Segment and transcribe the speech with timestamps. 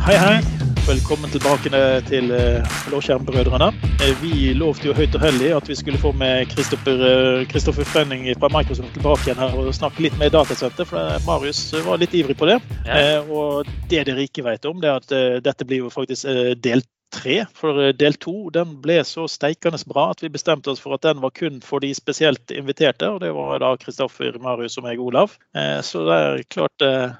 [0.00, 0.40] Hei, hei.
[0.86, 1.70] Velkommen tilbake
[2.08, 3.66] til eh, Blåskjermbrødrene.
[4.00, 8.24] Eh, Vi lovte jo høyt og hellig at vi skulle få med Kristoffer eh, Frenning
[8.40, 12.38] fra Microsoft tilbake igjen her og snakke litt med datasenter, for Marius var litt ivrig
[12.40, 12.56] på det.
[12.88, 13.20] Ja.
[13.28, 16.82] Og det dere ikke vet om, det er at dette blir jo faktisk eh, del
[17.14, 17.36] tre.
[17.56, 21.04] For eh, del to den ble så steikende bra at vi bestemte oss for at
[21.06, 23.08] den var kun for de spesielt inviterte.
[23.10, 25.36] Og det var da Kristoffer, Marius og meg, Olav.
[25.54, 27.14] Eh, Så det er klart eh,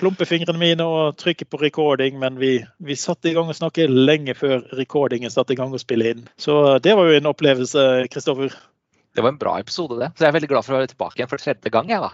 [0.00, 3.88] klumpe fingrene mine og trykke på recording, men vi, vi satte i gang å snakke
[3.90, 6.26] lenge før recordingen satte i gang å spille inn.
[6.40, 8.54] Så det var jo en opplevelse, Kristoffer.
[9.16, 10.12] Det var en bra episode, det.
[10.14, 11.88] Så jeg er veldig glad for å være tilbake igjen for tredje gang.
[11.90, 12.12] jeg da.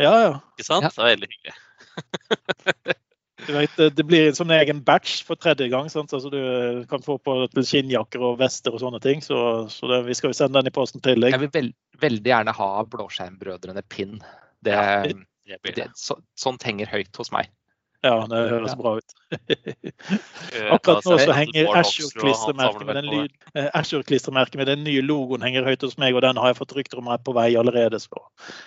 [0.00, 0.32] Ja, ja.
[0.54, 0.86] Ikke sant?
[0.86, 0.94] Ja.
[0.94, 2.96] Det var veldig hyggelig.
[3.48, 5.88] Vet, det- blir en sånn egen batch for tredje gang.
[5.88, 6.12] Sant?
[6.12, 9.20] Altså, du kan få på til skinnjakker og vester og sånne ting.
[9.24, 11.32] Så, så det, vi skal jo sende den i posten til deg.
[11.32, 14.20] Jeg vil veld, veldig gjerne ha Blåskjermbrødrene-pinn.
[14.62, 15.16] Det, Ja, Det
[15.64, 15.88] det, det.
[15.96, 17.48] så, sånt henger høyt hos meg.
[18.00, 18.76] Ja, det høres Ja.
[18.80, 19.14] bra ut.
[20.50, 22.96] Eh, Akkurat nå så henger Azure-klistremerket med,
[23.54, 26.98] eh, med den nye logoen henger høyt hos meg, og den har jeg fått rykter
[26.98, 28.00] om er på vei allerede.
[28.02, 28.22] Så.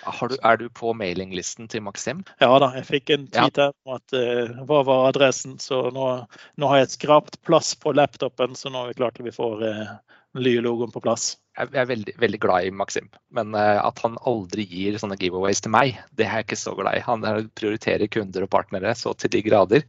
[0.06, 2.24] Har du, er du på mailinglisten til Maxim?
[2.40, 6.08] Ja da, jeg fikk en tweet her om at uh, hva var adressen, så nå,
[6.56, 9.66] nå har jeg skrapt plass på laptopen, så nå er vi klare til vi får
[9.68, 9.96] eh,
[10.34, 11.34] den nye logoen på plass.
[11.54, 15.62] Jeg er veldig, veldig glad i Maxim, men eh, at han aldri gir sånne giveaways
[15.62, 17.04] til meg, det er jeg ikke så glad i.
[17.06, 19.84] Han er- prioriterer kunder og partnere så til de grader.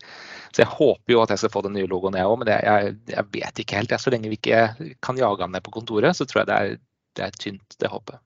[0.53, 2.93] Så jeg håper jo at jeg skal få den nye logoen, jeg òg, men jeg,
[3.09, 3.97] jeg, vet ikke helt.
[3.99, 6.77] Så lenge vi ikke kan jage ham ned på kontoret, så tror jeg det er,
[7.17, 8.21] det er tynt, det håpet.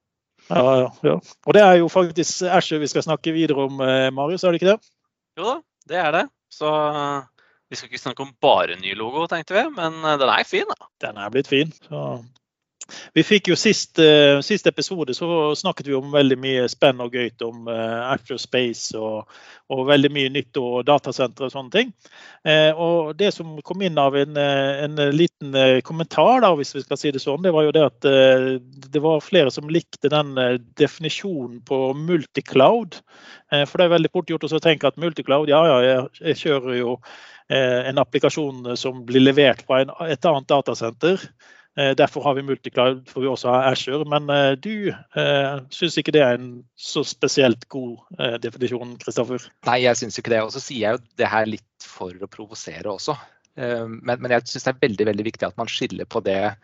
[0.49, 1.15] Ja, ja, ja.
[1.45, 4.59] Og det er jo faktisk Asher vi skal snakke videre om, eh, Marius, er det
[4.61, 4.91] ikke det?
[5.39, 6.25] Jo da, det er det.
[6.51, 7.27] Så eh,
[7.69, 10.69] vi skal ikke snakke om bare ny logo, tenkte vi, men eh, den er fin,
[10.69, 10.89] da.
[11.05, 11.73] Den er blitt fin.
[11.85, 12.03] Så.
[13.13, 15.27] Vi fikk jo sist, uh, sist episode så
[15.57, 18.39] snakket vi om veldig mye spennende og gøyt om uh, Azure
[18.99, 19.39] og,
[19.73, 21.93] og veldig mye nytt og datasentre og sånne ting.
[22.47, 27.01] Uh, og det som kom inn av en, en liten kommentar, da, hvis vi skal
[27.01, 28.07] si det sånn, det var jo det at
[28.89, 30.33] det var flere som likte den
[30.79, 32.99] definisjonen på multicloud.
[33.49, 36.77] For det er veldig fort gjort å tenke at multicloud, ja ja, jeg, jeg kjører
[36.77, 36.97] jo
[37.49, 41.23] en applikasjon som blir levert fra en, et annet datasenter.
[41.79, 44.05] Eh, Derfor har vi multicloud, for vi også har Azure.
[44.09, 49.47] Men eh, du eh, syns ikke det er en så spesielt god eh, definisjon, Kristoffer?
[49.69, 50.43] Nei, jeg syns ikke det.
[50.43, 53.15] Og så sier jeg jo det her litt for å provosere også.
[53.59, 56.55] Eh, Men, men jeg syns det er veldig veldig viktig at man skiller på det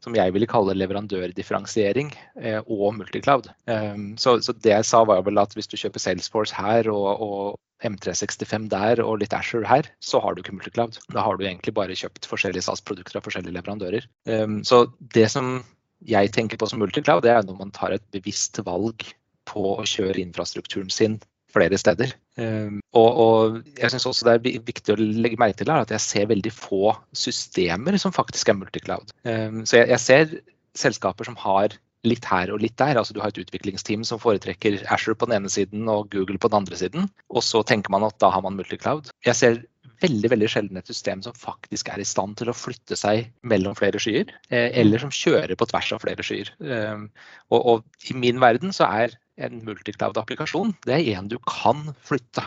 [0.00, 3.50] som jeg ville kalle leverandørdifferensiering eh, og multicloud.
[3.68, 7.20] Eh, Så, så det jeg sa var vel at hvis du kjøper Salesforce her og,
[7.20, 10.98] og M365 der og litt Azure her, så har du ikke multicloud.
[11.12, 14.08] Da har du egentlig bare kjøpt forskjellige SAS-produkter av forskjellige leverandører.
[14.28, 15.62] Eh, Så det som
[16.00, 19.04] jeg tenker på som multicloud, det er når man tar et bevisst valg
[19.48, 21.18] på å kjøre infrastrukturen sin
[21.52, 22.14] flere steder.
[22.40, 25.92] Um, og, og jeg syns også det er viktig å legge merke til her at
[25.94, 29.14] jeg ser veldig få systemer som faktisk er multicloud.
[29.28, 30.34] Um, så jeg, jeg ser
[30.78, 32.96] selskaper som har litt her og litt der.
[32.96, 36.48] altså Du har et utviklingsteam som foretrekker Azure på den ene siden og Google på
[36.48, 37.10] den andre siden.
[37.28, 39.12] Og så tenker man at da har man multicloud.
[39.26, 39.60] Jeg ser
[40.00, 43.76] veldig veldig sjelden et system som faktisk er i stand til å flytte seg mellom
[43.78, 46.52] flere skyer, eh, eller som kjører på tvers av flere skyer.
[46.58, 47.10] Um,
[47.52, 52.44] og, og i min verden så er en multicloud-applikasjon det er en du kan flytte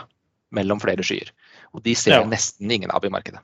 [0.54, 1.32] mellom flere skyer.
[1.74, 2.24] Og de ser Ja.
[2.24, 3.42] nesten ingen av i markedet.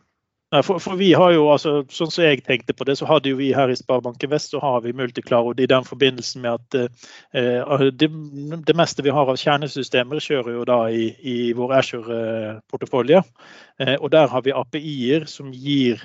[0.64, 3.36] For, for vi har jo, altså, Sånn som jeg tenkte på det, så hadde jo
[3.38, 6.90] vi her i Sparebanken Vest så har vi multicloud i den forbindelsen med at
[7.38, 8.08] eh, det,
[8.66, 13.22] det meste vi har av kjernesystemer, kjører jo da i, i vår Azure-portefølje.
[13.78, 16.02] Eh, og der har vi API-er som gir,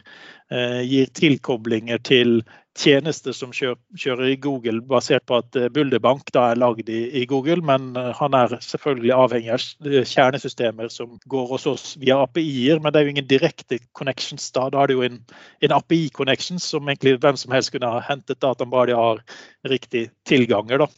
[0.53, 2.43] eh, gir tilkoblinger til
[2.75, 7.01] tjenester som kjører, kjører i Google, basert på at eh, Bulderbank da er lagd i,
[7.21, 12.19] i Google, men eh, han er selvfølgelig avhengig av kjernesystemer som går hos oss via
[12.25, 12.81] API-er.
[12.83, 14.67] Men det er jo ingen direkte connections da.
[14.73, 15.21] Da er det jo en,
[15.65, 19.23] en API-connection som egentlig hvem som helst kunne ha hentet dataen, bare de har
[19.71, 20.85] riktig tilganger.
[20.85, 20.91] da.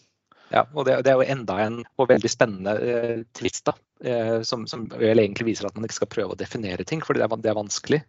[0.53, 3.73] Ja, og det, det er jo enda en og veldig spennende eh, twist, da,
[4.07, 7.25] eh, som, som egentlig viser at man ikke skal prøve å definere ting, for det
[7.25, 8.01] er, det er vanskelig.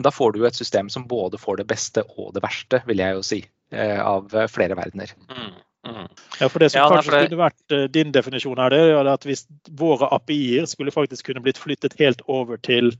[0.00, 2.78] Men da får du jo et system som både får det beste og det verste,
[2.88, 5.10] vil jeg jo si, eh, av eh, flere verdener.
[5.28, 6.06] Mm, mm.
[6.40, 9.08] Ja, for Det som Ja, kanskje det- kunne vært eh, din definisjon her, det er
[9.08, 12.92] at hvis våre API-er skulle faktisk kunne blitt flyttet helt over til,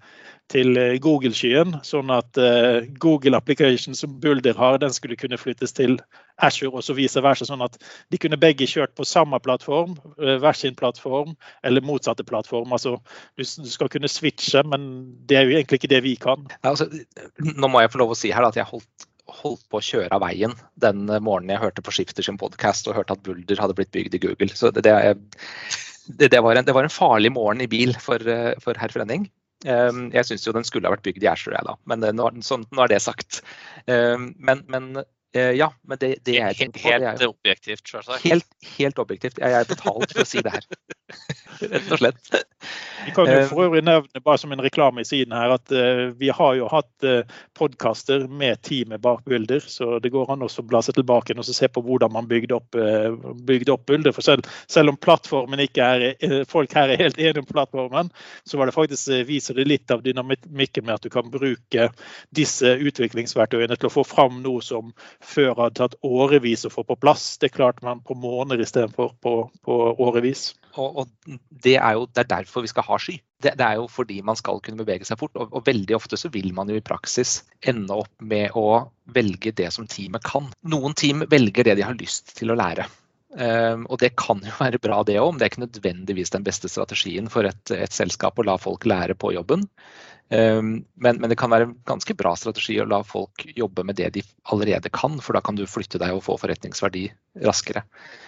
[0.48, 5.72] til eh, Google-skyen, sånn at uh, Google Application som Bulder har, den skulle kunne flyttes
[5.72, 5.98] til
[6.38, 7.44] Azure og så vice versa.
[7.44, 7.76] Sånn at
[8.10, 12.72] de kunne begge kjørt på samme plattform, hver sin plattform, eller motsatte plattform.
[12.72, 12.96] Altså,
[13.36, 16.48] du, du skal kunne switche, men det er jo egentlig ikke det vi kan.
[16.64, 16.88] Ja, altså,
[17.38, 20.14] nå må jeg få lov å si her at jeg holdt, holdt på å kjøre
[20.16, 23.76] av veien den morgenen jeg hørte på Skifter sin podkast og hørte at Bulder hadde
[23.78, 24.50] blitt bygd i Google.
[24.56, 28.52] Så det, det, det, var, en, det var en farlig morgen i bil for, eh,
[28.62, 29.28] for herr Frenning.
[29.60, 32.62] Jeg syns jo den skulle ha vært bygd i Asher, jeg da, men nå, sånn,
[32.72, 33.42] nå er det sagt.
[33.84, 35.02] Men, men
[35.36, 38.24] ja, men det, det jeg tenker på Helt objektivt, selvsagt?
[38.24, 38.48] Helt,
[38.78, 39.36] helt objektivt.
[39.36, 40.64] Jeg er betalt for å si det her.
[41.60, 42.30] Rett og slett.
[43.04, 46.10] Vi kan jo for øvrig nevne bare som en reklame i siden her at uh,
[46.20, 47.22] vi har jo hatt uh,
[47.56, 51.68] podkaster med teamet bak Bulder, så det går an å bla seg tilbake og se
[51.68, 52.76] på hvordan man bygde opp,
[53.46, 54.12] bygde opp Bulder.
[54.16, 58.10] For selv, selv, om plattformen ikke er, folk her er helt enige om plattformen,
[58.44, 61.88] så var det faktisk, viser det litt av dynamikken med at du kan bruke
[62.36, 64.92] disse utviklingsverktøyene til å få fram noe som
[65.24, 67.36] før hadde tatt årevis å få på plass.
[67.40, 69.34] Det klarte man på måneder istedenfor på,
[69.64, 70.50] på årevis.
[70.78, 73.16] Og, og det, er jo, det er derfor vi skal ha sky.
[73.40, 75.34] Det, det, er jo fordi man skal kunne bevege seg fort.
[75.34, 79.54] Og, og, veldig ofte så vil man jo i praksis ende opp med å velge
[79.56, 80.50] det som teamet kan.
[80.70, 82.86] Noen team velger det de har lyst til å lære.
[83.30, 86.46] Um, og det kan jo være bra, det òg, men det er ikke nødvendigvis den
[86.46, 89.68] beste strategien for et, et selskap å la folk lære på jobben.
[90.30, 93.96] Um, men, men, det kan være en ganske bra strategi å la folk jobbe med
[93.98, 94.22] det de
[94.54, 97.08] allerede kan, for da kan du flytte deg og få forretningsverdi
[97.46, 97.82] raskere.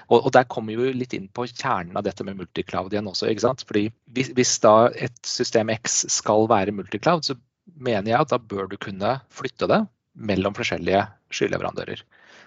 [0.09, 3.31] Og, og der kommer vi litt inn på kjernen av dette med multicloud igjen også.
[3.31, 3.63] ikke sant?
[3.69, 3.85] Fordi
[4.17, 7.39] hvis, hvis da et system X skal være multicloud, så
[7.79, 9.85] mener jeg at da bør du kunne flytte det
[10.19, 12.03] mellom forskjellige skyleverandører.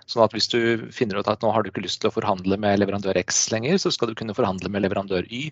[0.06, 0.60] Sånn at hvis du
[0.94, 3.80] finner ut at nå har du ikke lyst til å forhandle med leverandør X lenger,
[3.82, 5.48] så skal du kunne forhandle med leverandør Y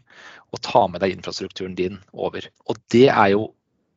[0.52, 2.46] og ta med deg infrastrukturen din over.
[2.68, 3.48] Og det er jo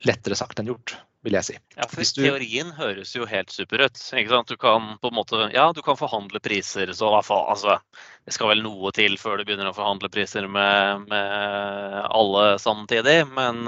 [0.04, 1.56] lettere sagt enn gjort, vil jeg si.
[1.76, 2.20] Ja, for du...
[2.20, 3.96] Teorien høres jo helt super ut.
[3.96, 4.52] ikke sant?
[4.52, 6.93] Du kan på en måte, ja, du kan forhandle priser.
[6.93, 7.78] så hva faen altså,
[8.26, 13.22] Det skal vel noe til før du begynner å forhandle priser med, med alle samtidig.
[13.32, 13.64] Men,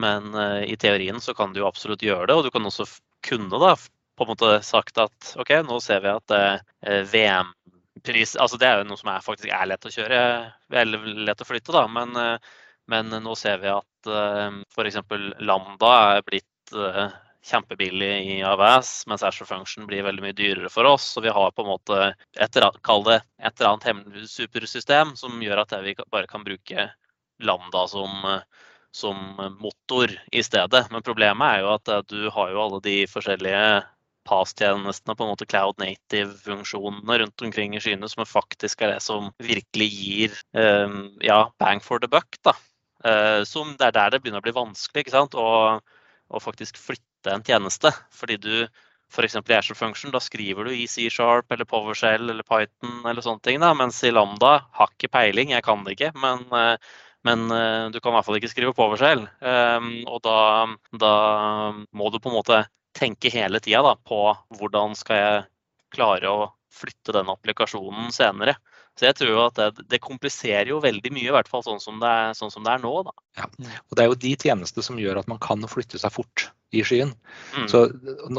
[0.00, 0.30] men,
[0.64, 2.38] i teorien så kan du jo absolutt gjøre det.
[2.38, 2.88] Og du kan også
[3.24, 3.74] kunne da
[4.14, 8.78] på en måte sagt at OK, nå ser vi at eh, VM-pris altså Det er
[8.78, 10.20] jo noe som er, faktisk er lett å kjøre,
[10.70, 11.88] eller lett å flytte, da.
[11.90, 12.14] Men,
[12.90, 14.98] men nå ser vi at uh, f.eks.
[15.40, 17.14] Lambda er blitt eh,
[17.44, 21.06] kjempebillig i AWS, mens Azure Function blir veldig mye dyrere for oss.
[21.14, 22.00] Så vi har på en måte
[22.40, 26.88] et, kall det et eller annet hemmelig supersystem som gjør at vi bare kan bruke
[27.44, 28.24] Lambda som,
[28.94, 29.24] som
[29.60, 30.86] motor i stedet.
[30.90, 33.66] Men problemet er jo at eh, du har jo alle de forskjellige
[34.24, 39.28] PAS-tjenestene, på en måte cloud native-funksjonene rundt omkring i skyene, som faktisk er det som
[39.36, 42.40] virkelig gir um, ja, bang for the buck.
[42.40, 42.54] da.
[43.04, 45.36] Eh, som det er der det begynner å bli vanskelig ikke sant?
[45.36, 45.78] Å,
[46.30, 47.92] å faktisk flytte en tjeneste.
[48.14, 49.36] Fordi du f.eks.
[49.36, 53.60] i Azure Function, da skriver du i C-sharp eller PowerShell eller Python eller sånne ting.
[53.62, 56.14] Da, mens i Lambda har ikke peiling, jeg kan det ikke.
[56.20, 56.94] Men, eh,
[57.28, 59.26] men eh, du kan i hvert fall ikke skrive PowerShell.
[60.08, 60.38] Og da,
[61.04, 61.14] da
[61.92, 62.64] må du på en måte
[62.94, 64.20] tenke hele tida på
[64.54, 65.44] hvordan skal jeg
[65.94, 68.56] klare å flytte den applikasjonen senere.
[68.94, 71.82] Så jeg tror jo at det, det, kompliserer jo veldig mye, i hvert fall sånn
[71.82, 72.92] som det er, sånn som det er nå.
[73.08, 73.14] Da.
[73.40, 73.48] Ja,
[73.90, 76.84] og Det er jo de tjenestene som gjør at man kan flytte seg fort i
[76.86, 77.12] skyen.
[77.56, 77.66] Mm.
[77.70, 77.84] Så,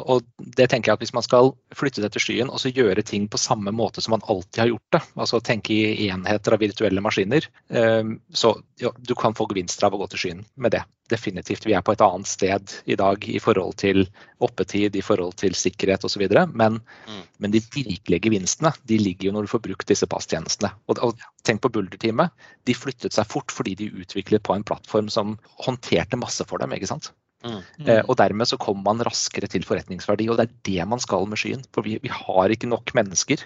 [0.04, 3.04] og det tenker jeg at Hvis man skal flytte det til skyen og så gjøre
[3.06, 6.64] ting på samme måte som man alltid har gjort det, altså tenke i enheter av
[6.64, 10.76] virtuelle maskiner, ehm, så ja, du kan få gevinster av å gå til skyen med
[10.76, 10.84] det.
[11.12, 11.68] Definitivt.
[11.68, 14.08] Vi er på et annet sted i dag i forhold til
[14.44, 16.24] oppetid, i forhold til sikkerhet osv.
[16.58, 17.22] Men, mm.
[17.38, 20.74] men de virkelige gevinstene de ligger jo når du får brukt disse passtjenestene.
[20.90, 22.34] Og, og tenk på Bulder-teamet.
[22.66, 25.38] De flyttet seg fort fordi de utviklet på en plattform som
[25.68, 26.74] håndterte masse for dem.
[26.74, 27.14] ikke sant?
[27.46, 27.62] Mm.
[27.86, 30.28] Eh, og dermed så kommer man raskere til forretningsverdi.
[30.30, 31.64] Og det er det man skal med skyen.
[31.76, 33.46] For vi, vi har ikke nok mennesker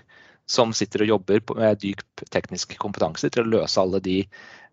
[0.49, 2.01] som sitter og jobber med dyp
[2.33, 4.23] teknisk kompetanse til å løse alle de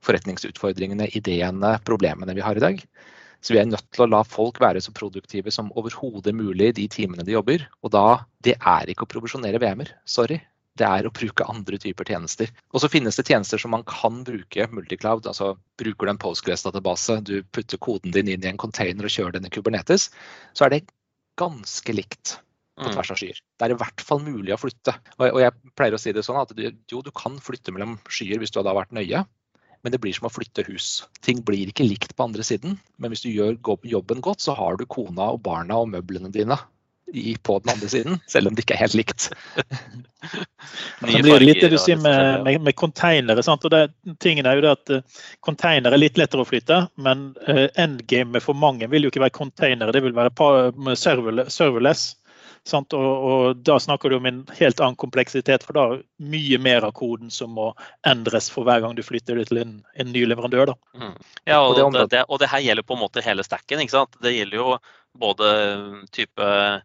[0.07, 2.81] forretningsutfordringene, ideene, problemene vi har i dag.
[3.45, 6.87] Så vi er nødt til å la folk være så produktive som overhodet mulig de
[6.91, 7.67] timene de jobber.
[7.85, 9.93] Og da, det er ikke å provisjonere VM-er.
[10.09, 10.41] Sorry
[10.77, 12.51] det er å bruke andre typer tjenester.
[12.75, 15.27] Og så finnes det tjenester som man kan bruke multicloud.
[15.27, 19.39] altså Bruker du en Postgres-database, du putter koden din inn i en container og kjører
[19.39, 20.11] den i Kubernetes,
[20.57, 20.83] så er det
[21.41, 22.37] ganske likt
[22.77, 22.93] på mm.
[22.93, 23.41] tvers av skyer.
[23.41, 24.97] Det er i hvert fall mulig å flytte.
[25.21, 28.53] Og jeg pleier å si det sånn at jo, du kan flytte mellom skyer hvis
[28.53, 29.25] du hadde vært nøye,
[29.85, 31.07] men det blir som å flytte hus.
[31.25, 33.57] Ting blir ikke likt på andre siden, men hvis du gjør
[33.87, 36.59] jobben godt, så har du kona og barna og møblene dine
[37.13, 39.29] i, på den andre siden, selv om det ikke er helt likt.
[41.07, 43.45] det blir litt det du sier med, med, med containere.
[43.47, 43.83] Og det,
[44.23, 48.43] tingen er jo det at uh, Containere er litt lettere å flytte, men uh, endgamet
[48.45, 52.09] for mange vil jo ikke være containere, det vil være serverless.
[52.67, 52.97] Sant?
[52.99, 56.89] Og, og, Da snakker du om en helt annen kompleksitet, for da er mye mer
[56.89, 57.69] av koden som må
[58.09, 60.75] endres for hver gang du flytter det til en, en ny leverandør.
[60.99, 61.15] Mm.
[61.47, 63.85] Ja, og, og, det, det, og, det, her gjelder på en måte hele stacken.
[63.85, 64.19] ikke sant?
[64.19, 64.79] Det gjelder jo
[65.17, 65.53] både
[66.13, 66.81] type Eh,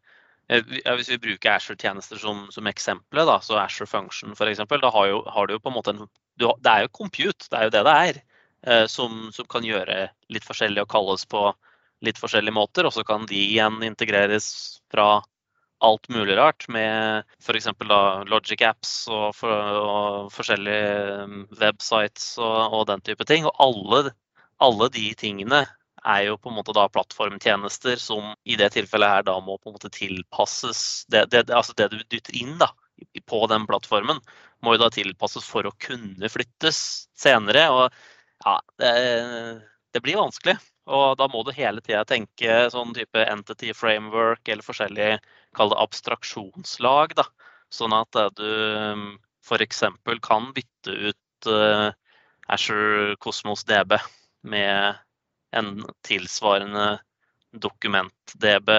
[0.51, 5.47] hvis vi bruker Asher-tjenester som, som eksempel, så Asher Function f.eks., da har, jo, har,
[5.47, 6.05] du jo på en måte en
[6.39, 8.21] du, Det er jo compute, det er jo det det er.
[8.67, 11.49] eh, som, som, kan gjøre litt forskjellig og kalles på
[12.05, 12.87] litt forskjellige måter.
[12.87, 15.21] Og så kan de igjen integreres fra
[15.81, 17.69] alt mulig rart, med f.eks.
[18.29, 23.47] Logic apps og, for, og, forskjellige mm, websites og, og, den type ting.
[23.49, 24.13] Og alle,
[24.61, 25.65] alle, de tingene
[26.07, 29.69] er jo på en måte da plattformtjenester som i det tilfellet her da må på
[29.69, 32.71] en måte tilpasses det, det, altså det du dytter inn da,
[33.29, 34.21] på den plattformen,
[34.61, 36.81] må jo da tilpasses for å kunne flyttes
[37.17, 37.67] senere.
[37.73, 37.85] Og
[38.45, 38.91] ja, det,
[39.93, 40.57] det blir vanskelig.
[40.91, 45.19] Og da må du hele tida tenke sånn type entity framework eller forskjellige
[45.57, 47.15] kall det abstraksjonslag.
[47.19, 47.27] da,
[47.71, 48.49] Sånn at du
[48.97, 49.11] mm,
[49.45, 49.83] f.eks.
[50.25, 51.93] kan bytte ut uh,
[52.51, 53.95] Azure Cosmos DB
[54.41, 54.99] med
[55.57, 55.71] en
[56.07, 56.99] tilsvarende
[57.61, 58.71] dokument-DB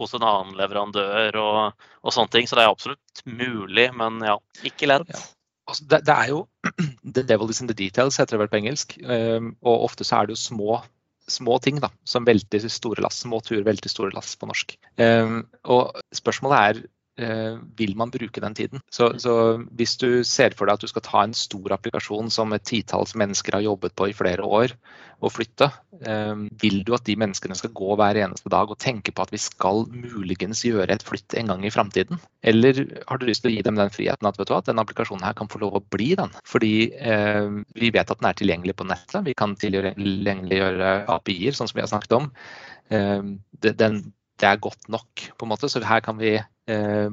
[0.00, 2.48] hos en annen leverandør og, og, sånne ting.
[2.48, 5.12] Så det er absolutt mulig, men ja, ikke lett.
[5.12, 5.26] Ja.
[5.70, 6.40] Altså, det, det, er jo
[7.16, 8.96] The devil is in the details, heter det vel på engelsk.
[9.04, 10.80] Um, og ofte så er det jo små
[11.30, 13.20] små ting da, som velter store lass.
[13.22, 14.74] Små turer velter store lass på norsk.
[14.98, 16.80] Um, og spørsmålet er
[17.76, 18.82] vil man bruke den tiden.
[18.92, 19.34] Så, så,
[19.76, 23.16] hvis du ser for deg at du skal ta en stor applikasjon som et titalls
[23.18, 24.74] mennesker har jobbet på i flere år,
[25.20, 25.68] og flytte,
[26.08, 29.32] um, vil du at de menneskene skal gå hver eneste dag og tenke på at
[29.34, 32.20] vi skal muligens gjøre et flytt en gang i framtiden?
[32.40, 34.84] Eller har du lyst til å gi dem den friheten at, vet du, hva, denne
[34.84, 36.32] applikasjonen her kan få lov å bli den?
[36.48, 39.20] Fordi eh, vi vet at den er tilgjengelig på nettet.
[39.28, 42.30] Vi kan tilgjengeliggjøre API-er, sånn som vi har snakket om.
[42.90, 44.00] Um, den,
[44.40, 45.68] det er godt nok, på en måte.
[45.68, 46.48] Så her kan vi eh,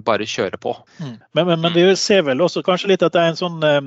[0.05, 0.73] bare kjøre på.
[0.99, 1.15] Mm.
[1.33, 3.79] Men, men, men, vi ser vel også kanskje litt at det er en sånn eh,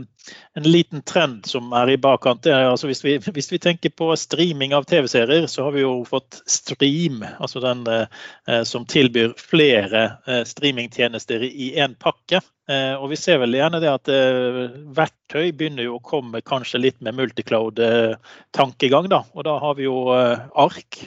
[0.54, 2.46] en liten trend som er i bakkant.
[2.46, 6.40] Altså hvis, vi, hvis, vi, tenker på streaming av TV-serier, så har vi jo fått
[6.50, 12.42] Stream, altså den eh, som tilbyr flere eh, streamingtjenester i én pakke.
[12.70, 14.60] Eh, og vi ser vel gjerne det at eh,
[14.96, 19.10] verktøy begynner jo å komme kanskje litt med multicloud-tankegang.
[19.12, 21.04] da, Og da har vi jo ARK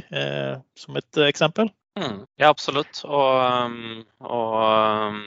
[0.80, 1.72] som et eksempel.
[2.00, 3.04] Mm, ja, absolutt.
[3.06, 4.56] Og, um, og,
[5.14, 5.20] um,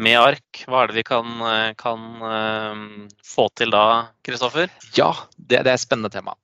[0.00, 1.44] med ark, hva er det vi kan,
[1.78, 2.88] kan um,
[3.26, 3.84] få til da,
[4.26, 4.72] Kristoffer?
[4.96, 6.34] Ja, det, det, er et spennende tema.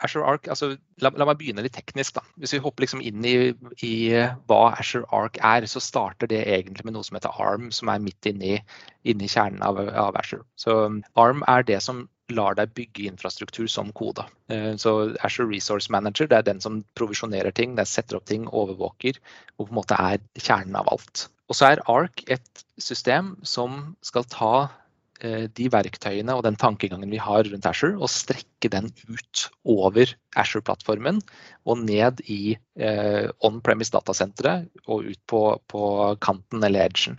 [0.00, 0.70] Azure Ark, altså,
[1.02, 2.16] la, la, meg begynne litt teknisk.
[2.16, 2.24] da.
[2.40, 3.34] Hvis vi hopper liksom inn i,
[3.84, 3.94] i,
[4.48, 8.02] hva Azure Ark er, så starter det egentlig med noe som heter ARM, som er
[8.02, 8.58] midt inni,
[9.08, 10.46] inni kjernen av, av Azure.
[10.60, 10.78] Så
[11.20, 14.24] ARM er det som lar deg bygge infrastruktur som kode.
[14.52, 18.48] Eh, så Azure Resource Manager det er den som provisjonerer ting, det setter opp ting,
[18.48, 19.20] overvåker
[19.58, 21.28] og på en måte er kjernen av alt.
[21.48, 24.52] Og så er ARK et system som skal ta
[25.24, 30.12] eh, de verktøyene og den tankegangen vi har rundt Azure, og strekke den ut over
[30.36, 31.22] Azure-plattformen
[31.64, 35.42] og ned i eh, on-premise datasentre og ut på,
[35.72, 35.86] på,
[36.20, 37.16] kanten eller edgen.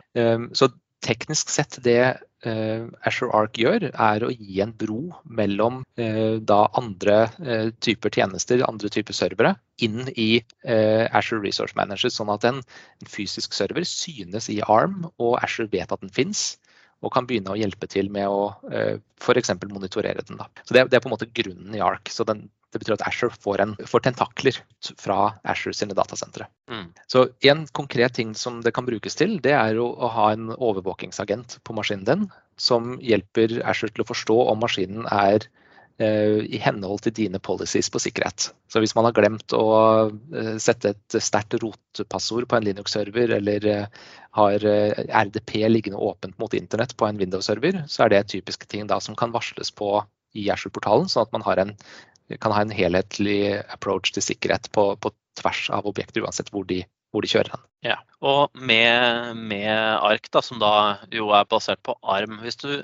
[0.54, 0.70] Så
[1.06, 2.02] teknisk sett det
[2.46, 8.14] uh, Azure Arc gjør, er å gi en bro mellom uh, da andre uh, typer
[8.16, 12.58] tjenester, andre typer servere, inn i Azure Resource Manager, sånn at en,
[13.08, 16.58] fysisk server synes i ARM, og Azure vet at den fins.
[17.00, 18.50] Og kan begynne å hjelpe til med å
[19.24, 19.54] f.eks.
[19.72, 20.36] monitorere den.
[20.36, 20.50] Da.
[20.68, 22.12] Så det, er på en måte grunnen i ARC.
[22.12, 24.60] Så den, det betyr at Asher får, en, får tentakler
[25.02, 26.46] fra Asher sine datasentre.
[26.70, 26.90] Mm.
[27.10, 30.52] Så en konkret ting som det kan brukes til, det er å, å ha en
[30.54, 32.28] overvåkingsagent på maskinen din
[32.62, 35.48] som hjelper Asher til å forstå om maskinen er
[35.98, 38.52] eh, i henhold til dine policies på sikkerhet.
[38.70, 39.66] Så hvis man har glemt å
[40.12, 44.06] eh, sette et sterkt rotpassord på en Linux-server, eller eh,
[44.38, 49.00] har RDP liggende åpent mot internett på en Windows-server, så er det typiske ting da
[49.02, 49.98] som kan varsles på
[50.38, 51.74] i Azure-portalen, sånn at man har en
[52.38, 56.84] kan ha en helhetlig approach til sikkerhet på, på tvers av objekter, uansett hvor de,
[57.14, 57.66] hvor de kjører hen.
[57.88, 59.72] Ja, Og med, med,
[60.04, 60.74] ARK, da, som da
[61.16, 62.84] jo er basert på ARM, hvis du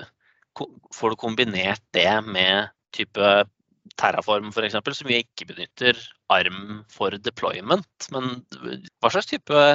[0.96, 3.44] får du kombinert det med type
[4.00, 5.98] Terraform f.eks., som vi ikke benytter
[6.32, 8.08] ARM for deployment.
[8.12, 8.40] Men
[9.00, 9.66] hva slags type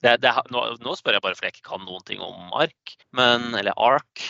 [0.00, 2.94] det, det, nå, nå, spør jeg bare fordi jeg ikke kan noen ting om ARK,
[3.16, 4.24] men, eller ARK.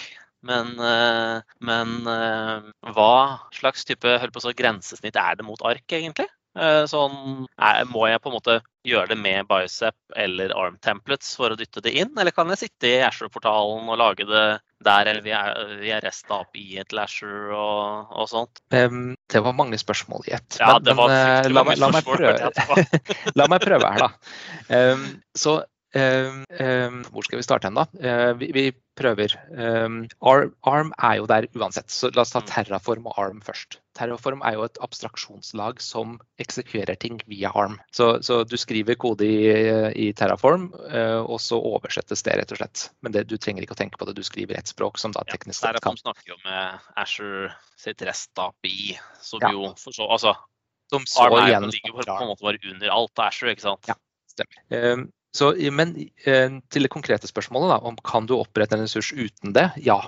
[0.46, 3.14] Men, eh, men eh, hva
[3.54, 6.30] slags type så, grensesnitt er det mot ark, egentlig?
[6.90, 11.54] Sånn, er, må jeg på en måte gjøre det med Bicep eller Arm Templates for
[11.54, 14.44] å dytte det inn, eller kan jeg sitte i Ashore-portalen og lage det
[14.82, 15.40] der, eller via,
[15.78, 18.62] via REST-API til Ashore og, og sånt?
[18.72, 20.58] Um, det var mange spørsmål i ett.
[20.58, 22.50] Ja, det var men, la, la, meg prøve,
[23.38, 24.34] la, meg prøve, her, da.
[24.72, 25.06] Um,
[25.36, 27.86] så hvor skal vi starte hen, da?
[27.98, 28.64] Uh, vi, vi,
[29.00, 29.32] prøver.
[30.20, 32.48] ARM, er jo der uansett, så la oss ta mm.
[32.50, 33.78] Terraform og ARM først.
[33.96, 37.78] Terraform er jo et abstraksjonslag som eksekverer ting via ARM.
[37.96, 39.38] Så, så du skriver kode i,
[39.96, 40.66] i Terraform,
[41.24, 42.82] og så oversettes det, rett og slett.
[43.00, 45.24] Men det, du trenger ikke å tenke på det, du skriver ett språk som da
[45.30, 49.54] teknisk sett ja, Terraform snakker jo med Asher sitt REST-API, som ja.
[49.56, 50.34] jo for så Altså,
[50.92, 53.88] som så ARM er, igjen, ligger på en måte bare under alt Asher, ikke sant?
[53.88, 53.96] Ja,
[54.28, 55.08] stemmer.
[55.36, 55.94] Så, men
[56.26, 59.68] eh, til det konkrete spørsmålet, da, om kan du opprette en ressurs uten det?
[59.84, 60.02] Ja.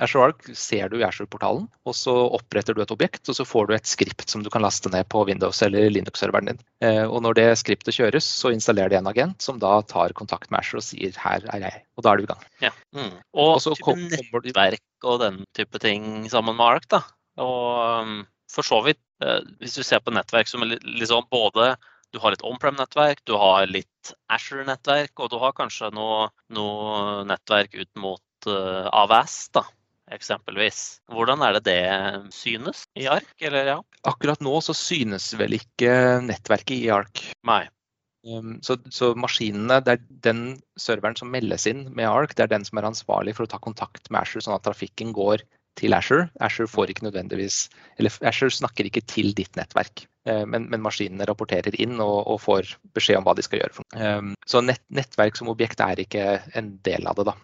[0.00, 3.68] Azure Arc ser du i Azure-portalen, og så oppretter du et objekt, og så får
[3.68, 6.62] du et skript som du kan laste ned på Windows eller Linux-serveren din.
[6.84, 10.48] Eh, og når det skriptet kjøres, så installerer det en agent som da tar kontakt
[10.50, 11.82] med Azure og sier 'her er jeg'.
[11.98, 12.44] Og da er du i gang.
[12.64, 12.72] Ja.
[12.96, 13.18] Mm.
[13.34, 17.02] Og, og type nettverk og den type ting sammen med Arc, da.
[17.36, 21.76] Og um, for så vidt, eh, hvis du ser på nettverk som liksom både
[22.12, 27.74] du har et on-prem-nettverk, du har litt Asher-nettverk, og du har kanskje noe, noe nettverk
[27.78, 29.64] ut mot uh, AVS, da,
[30.12, 30.82] eksempelvis.
[31.12, 33.32] Hvordan er det det synes i ARK?
[33.40, 33.78] Eller, ja?
[34.08, 35.94] Akkurat nå så synes vel ikke
[36.26, 37.24] nettverket i ARK.
[37.48, 37.64] Nei.
[38.22, 40.42] Um, så, så, maskinene, det er den
[40.78, 43.58] serveren som meldes inn med ARK, det er den som er ansvarlig for å ta
[43.62, 45.42] kontakt med Asher, sånn at trafikken går
[45.80, 46.26] til Asher.
[46.40, 46.68] Asher
[48.28, 50.06] Asher snakker ikke til ditt nettverk.
[50.24, 53.86] Eh, men, men, maskinene rapporterer inn og, og, får beskjed om hva de skal gjøre.
[53.98, 57.36] Um, så nett, nettverk som objekt er ikke en del av det, da.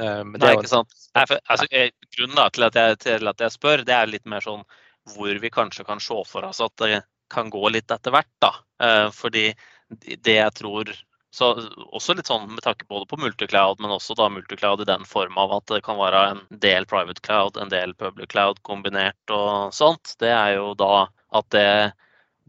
[0.00, 0.94] Um, det Nei, ikke sant.
[1.12, 1.68] Nei, for, altså,
[2.16, 4.64] grunnen da, til, at jeg, til, at jeg, spør, det er litt mer sånn
[5.12, 8.32] hvor vi kanskje kan se for oss at det kan gå litt etter hvert.
[8.40, 8.54] da.
[8.80, 9.50] Uh, fordi
[9.92, 10.88] det jeg tror
[11.32, 11.48] så
[11.96, 15.38] også litt sånn med tanke både på multicloud, men også da multicloud i den form
[15.40, 19.72] av at det kan være en del private cloud, en del public cloud kombinert og
[19.72, 20.12] sånt.
[20.20, 21.72] Det er jo da at det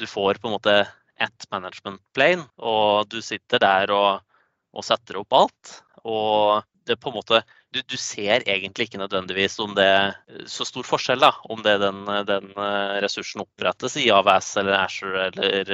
[0.02, 0.76] du får på en måte
[1.24, 4.24] ett management plane, og du sitter der og,
[4.76, 5.76] og setter opp alt.
[6.04, 7.40] Og det på en måte
[7.74, 9.88] du, du, ser egentlig ikke nødvendigvis om det
[10.52, 15.16] så stor forskjell da, om det den, den eh, ressursen opprettes i AWS eller Asher
[15.30, 15.72] eller,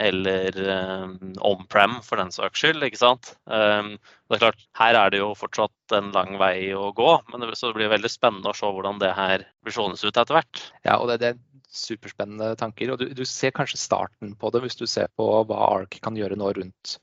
[0.00, 0.56] eller
[1.04, 2.84] um, on-prem for den saks skyld.
[2.86, 3.34] ikke sant?
[3.44, 3.94] Um,
[4.30, 7.52] det er klart, Her er det jo fortsatt en lang vei å gå, men det,
[7.60, 10.62] så det blir veldig spennende å se hvordan det her blir seende ut etter hvert.
[10.86, 11.34] Ja, og det, det,
[11.72, 12.92] superspennende tanker.
[12.92, 16.16] og du, du, ser kanskje starten på det hvis du ser på hva ARK kan
[16.18, 16.98] gjøre nå rundt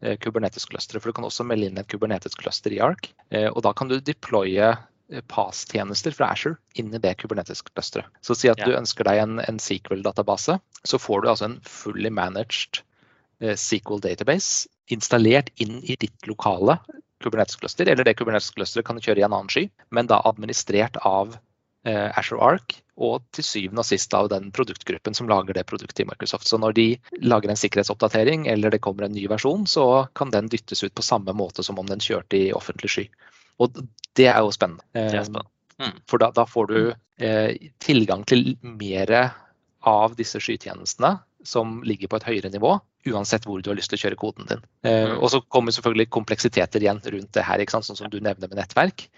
[0.00, 1.02] eh, Kubernetes-clusteret.
[1.02, 3.10] For du kan også melde inn et Kubernetes-cluster i ARK.
[3.34, 8.10] Eh, og da kan du deploye eh, PAS-tjenester fra Asher inn i det Kubernetes-clusteret.
[8.22, 8.70] Så si at ja.
[8.70, 12.82] du ønsker deg en, en SQL-database, så får du altså en fully managed
[13.42, 16.78] eh, SQL database installert inn i ditt lokale
[17.22, 21.36] Kubernetes-cluster, eller det Kubernetes-clusteret kan du kjøre i en annen sky, men da administrert av
[21.84, 26.04] Eh, Azure Arc, og til syvende og sist av den produktgruppen som lager det produktet
[26.04, 26.46] i Microsoft.
[26.46, 26.84] Så når de
[27.26, 31.02] lager en sikkerhetsoppdatering eller det kommer en ny versjon, så kan den dyttes ut på
[31.02, 33.04] samme måte som om den kjørte i offentlig sky.
[33.58, 33.82] Og
[34.14, 34.86] det er jo spennende.
[34.94, 35.48] Det Er spennende.
[35.82, 35.98] Mm.
[36.06, 36.78] For da, da, får du
[37.18, 39.10] eh, tilgang til mer
[39.88, 41.16] av disse skytjenestene
[41.46, 42.76] som ligger på et høyere nivå,
[43.10, 44.62] uansett hvor du har lyst til å kjøre koden din.
[44.86, 45.16] Eh, mm.
[45.18, 49.08] og så kommer selvfølgelig kompleksiteter igjen rundt det her, sånn som du nevner med nettverk.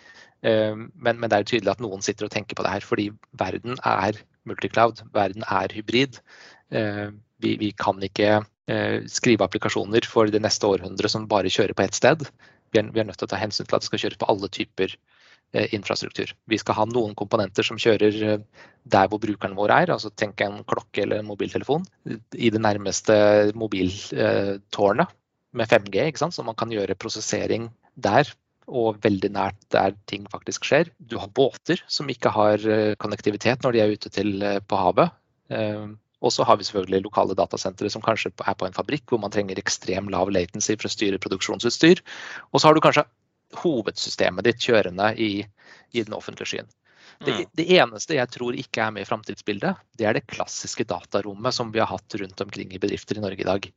[0.44, 3.10] Ehm, men, men, det er tydelig at noen sitter og tenker på det her, fordi
[3.40, 6.20] verden er multicloud, verden er hybrid.
[6.76, 11.76] Ehm, vi, vi kan ikke eh, skrive applikasjoner for det neste århundret som bare kjører
[11.76, 12.26] på ett sted.
[12.72, 14.28] Vi er, vi er, nødt til å ta hensyn til at det skal kjøres på
[14.32, 15.13] alle typer eh,
[15.54, 16.32] infrastruktur.
[16.50, 18.44] Vi skal ha noen komponenter som kjører eh,
[18.84, 19.92] der hvor brukeren vår er.
[19.94, 21.86] altså Tenk en klokke eller en mobiltelefon
[22.34, 23.16] i det nærmeste
[23.54, 25.14] mobiltårnet
[25.54, 28.26] med 5G, så man kan gjøre prosessering der
[28.64, 30.88] og veldig nært der ting faktisk skjer.
[30.98, 34.78] Du har båter som ikke har eh, konnektivitet når de er ute til, eh, på
[34.80, 35.12] havet.
[35.52, 35.84] Eh,
[36.24, 39.32] og så har vi selvfølgelig lokale datasentre som kanskje er på en fabrikk hvor man
[39.34, 42.00] trenger ekstrem lav latency for å styre produksjonsutstyr.
[42.52, 43.04] Og så har du kanskje
[43.62, 45.44] hovedsystemet ditt kjørende i,
[45.92, 46.72] i den offentlige skyen.
[47.24, 47.50] Det, mm.
[47.54, 51.70] det, eneste jeg tror ikke er med i framtidsbildet, det er det klassiske datarommet som
[51.72, 53.68] vi har hatt rundt omkring i bedrifter i Norge i dag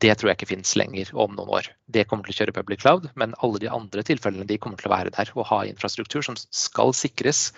[0.00, 1.68] det tror jeg ikke finnes lenger om noen år.
[1.92, 4.88] Det kommer til å kjøre public cloud, men alle de andre tilfellene de kommer til
[4.88, 7.50] å være der og ha infrastruktur som skal sikres,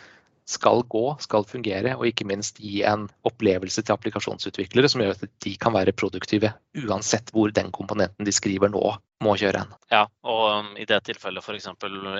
[0.48, 5.24] skal gå, skal fungere, og ikke minst gi en opplevelse til applikasjonsutviklere som gjør at
[5.44, 6.52] de kan være produktive
[6.84, 8.82] uansett hvor den komponenten de skriver nå,
[9.24, 9.72] må kjøre hen.
[9.94, 11.70] Ja, og um, i det tilfellet f.eks.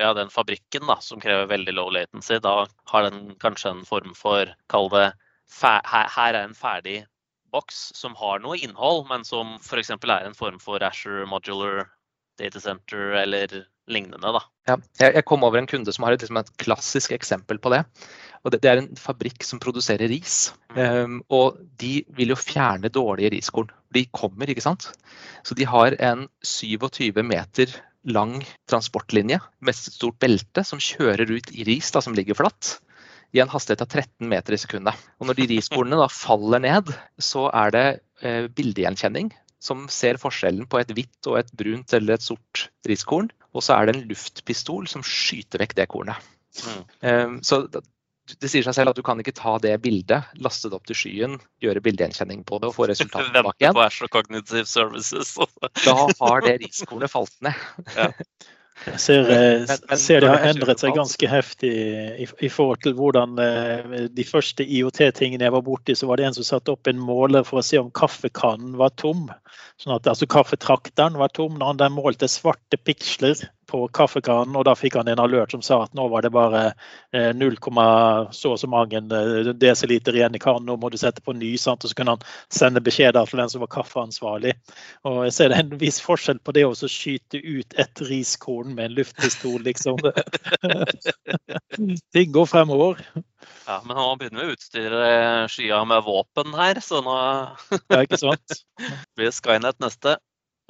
[0.01, 4.17] Ja, den fabrikken da, som krever veldig low latency, da har den kanskje en form
[4.17, 5.11] for, kall det
[5.61, 7.03] her, er en ferdig
[7.55, 9.93] boks som har noe innhold, men som f.eks.
[10.01, 11.91] er en form for Asher Modular
[12.41, 14.33] Data Center eller lignende.
[14.33, 14.41] da.
[14.65, 17.83] Ja, jeg kom over en kunde som har et, liksom et klassisk eksempel på det.
[18.45, 20.53] Og det, det, er en fabrikk som produserer ris.
[20.77, 23.73] Um, og de vil jo fjerne dårlige riskorn.
[23.97, 24.91] De kommer, ikke sant.
[25.45, 27.73] Så de har en 27 meter
[28.05, 32.79] lang transportlinje med et stort belte som kjører ut i ris da, som ligger flatt
[33.35, 34.99] i en hastighet av 13 meter i sekundet.
[35.19, 37.87] Og når de riskornene da faller ned, så er det
[38.23, 39.33] eh, bildegjenkjenning
[39.65, 43.31] som ser forskjellen på et hvitt og et brunt eller et sort riskorn.
[43.55, 46.31] Og så er det en luftpistol som skyter vekk det kornet.
[46.55, 46.83] Mm.
[47.01, 47.65] Um, så
[48.41, 50.97] det sier seg selv at du kan ikke ta det bildet, laste det opp til
[50.97, 53.75] skyen, gjøre bildegjenkjenning på det og få resultatet tilbake igjen.
[53.75, 55.35] Vente på Ashore Cognitive Services.
[55.85, 57.65] da har det riskornet falt ned.
[57.97, 58.11] Ja.
[58.85, 63.39] Jeg ser, eh, ser, det har endret seg ganske heftig i, i forhold til hvordan
[63.41, 67.01] eh, de første IOT-tingene jeg var borti, så var det en som satte opp en
[67.01, 69.29] måler for å se om kaffekannen var tom.
[69.81, 73.39] Sånn at altså, Kaffetrakteren var tom når han målte svarte piksler
[73.75, 76.63] på kaffekannen, og da fikk han en alert som sa at nå var det bare
[77.35, 81.25] 0, eh, så og så mange eh, desiliter igjen i kannen, nå må du sette
[81.25, 81.57] på ny.
[81.59, 81.83] Sant?
[81.83, 84.55] Og så kunne han sende beskjeder til den som var kaffeansvarlig.
[85.11, 88.93] Og jeg ser det en viss forskjell på det å skyte ut et riskorn med
[88.93, 89.99] en luftpistol, liksom.
[92.15, 93.03] Ting går fremover.
[93.67, 95.09] Ja, men han begynner med å utstyre
[95.51, 97.17] skya med våpen her, så nå
[97.91, 98.63] Ja, ikke sant?
[99.19, 100.15] blir Skynet neste.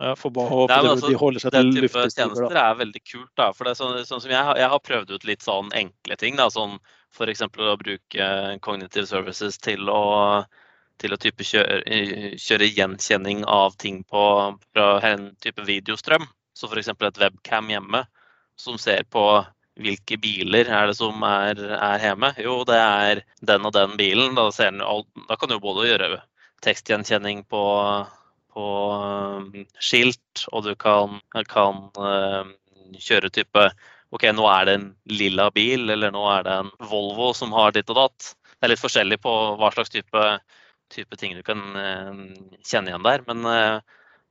[0.02, 2.10] Jeg får bare håpe Nei, altså, de holder seg til lufthistorie.
[2.16, 3.30] Tjenester er veldig kult.
[3.38, 6.16] da, for det er sånn, sånn som jeg, jeg har prøvd ut litt sånn enkle
[6.18, 6.38] ting.
[6.40, 6.78] da, sånn
[7.14, 7.44] F.eks.
[7.46, 8.28] å bruke
[8.64, 10.42] cognitive services til å,
[10.98, 11.78] til å type kjøre,
[12.42, 14.24] kjøre, gjenkjenning av ting på,
[14.74, 16.26] fra en type videostrøm.
[16.58, 16.90] Så f.eks.
[16.90, 18.02] et webcam hjemme
[18.58, 19.22] som ser på
[19.78, 22.32] hvilke biler er det som er, er hjemme.
[22.42, 24.34] Jo, det er den og den bilen.
[24.34, 26.12] Da, den, da kan du både gjøre
[26.66, 27.62] tekstgjenkjenning på
[28.54, 29.48] på um,
[29.82, 31.18] skilt, og du kan,
[31.50, 32.46] kan uh,
[33.00, 33.66] kjøre type
[34.14, 37.74] OK, nå er det en lilla bil, eller nå er det en Volvo som har
[37.74, 38.30] ditt og datt.
[38.54, 40.22] Det er litt forskjellig på hva slags type,
[40.94, 42.14] type ting du kan uh,
[42.62, 43.26] kjenne igjen der.
[43.26, 43.82] Men,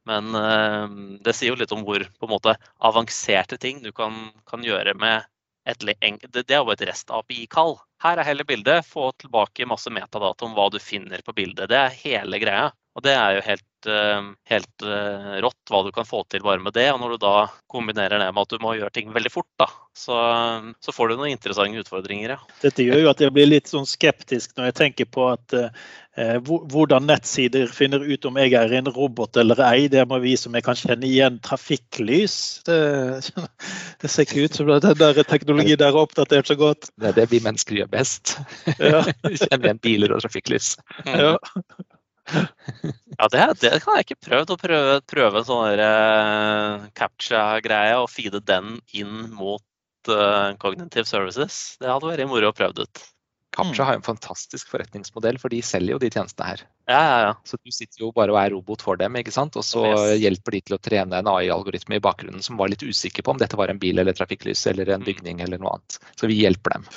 [0.08, 4.64] men det sier jo litt om hvor på en måte avanserte ting du kan, kan
[4.64, 5.28] gjøre med
[5.64, 7.78] et det er jo et REST-API-kall.
[8.04, 8.84] Her er hele bildet.
[8.88, 11.70] Få tilbake masse metadata om hva du finner på bildet.
[11.72, 12.72] Det er hele greia.
[12.94, 16.62] Og det er jo helt Eh, helt uh, rått hva du kan få til bare
[16.64, 16.90] med det.
[16.94, 19.68] Og når du da kombinerer det med at du må gjøre ting veldig fort, da,
[19.98, 20.20] så,
[20.84, 22.36] så får du noen interessante utfordringer.
[22.36, 22.56] Ja.
[22.64, 26.38] Dette gjør jo at jeg blir litt sånn skeptisk når jeg tenker på at eh,
[26.44, 29.88] hvordan nettsider finner ut om jeg er en robot eller ei.
[29.92, 32.38] Det må vi som jeg kan kjenne igjen trafikklys.
[32.68, 32.78] Det,
[34.04, 36.92] det ser ikke ut som den der teknologien der er oppdatert så godt.
[37.02, 38.38] Det er det vi mennesker gjør best.
[38.78, 39.04] Ja.
[39.44, 40.76] Kjenner igjen biler og trafikklys.
[41.10, 41.36] Ja.
[43.20, 44.56] Ja, det, det, kan jeg ikke prøve.
[44.56, 49.64] Å prøve, prøve en sånn uh, captcha-greie og feede den inn mot
[50.10, 51.78] uh, Cognitive Services.
[51.80, 53.04] Det hadde vært moro å prøve ut.
[53.54, 53.88] Captcha mm.
[53.88, 56.64] har en fantastisk forretningsmodell, for de selger jo de tjenestene her.
[56.90, 57.34] Ja, ja, ja.
[57.48, 59.56] Så du sitter jo bare og er robot for dem, ikke sant?
[59.60, 60.16] og så yes.
[60.24, 63.42] hjelper de til å trene en AI-algoritme i bakgrunnen som var litt usikker på om
[63.42, 65.08] dette var en bil eller trafikklys eller en mm.
[65.12, 66.00] bygning eller noe annet.
[66.20, 66.90] Så vi hjelper dem.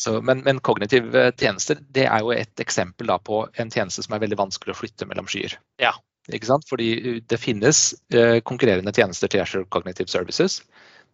[0.00, 4.16] Så, men, men, kognitive tjenester det er jo et eksempel da på en tjeneste som
[4.16, 5.58] er veldig vanskelig å flytte mellom skyer.
[5.82, 5.92] Ja.
[6.32, 6.64] Ikke sant?
[6.70, 10.62] Fordi uh, det finnes eh, konkurrerende tjenester til Azure Cognitive Services,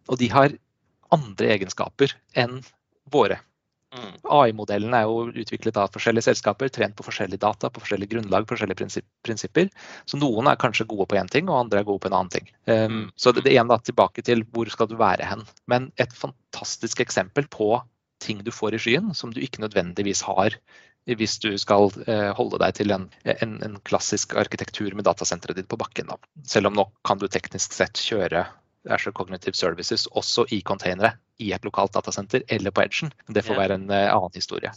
[0.07, 0.55] og de har
[1.11, 2.61] andre egenskaper enn
[3.11, 3.41] våre.
[3.91, 4.11] Mm.
[4.37, 9.03] AI-modellen er jo utviklet av forskjellige selskaper, trent på forskjellige data, på forskjellige grunnlag, forskjellige
[9.27, 9.71] prinsipper.
[10.07, 12.31] Så noen er kanskje gode på én ting, og andre er gode på en annen
[12.31, 12.47] ting.
[12.71, 15.43] Um, så det, det ene da tilbake til hvor skal du være hen.
[15.71, 17.73] Men et fantastisk eksempel på
[18.23, 20.55] ting du får i skyen som du ikke nødvendigvis har
[21.09, 25.69] hvis du skal uh, holde deg til en, en, en, klassisk arkitektur med datasenteret ditt
[25.71, 26.11] på bakken.
[26.11, 26.19] Da.
[26.47, 28.45] Selv om nå kan du teknisk sett kjøre
[28.89, 33.11] Azure Cognitive Services også i containere i et lokalt datasenter eller på Edgen.
[33.33, 34.71] Det får være en uh, annen historie.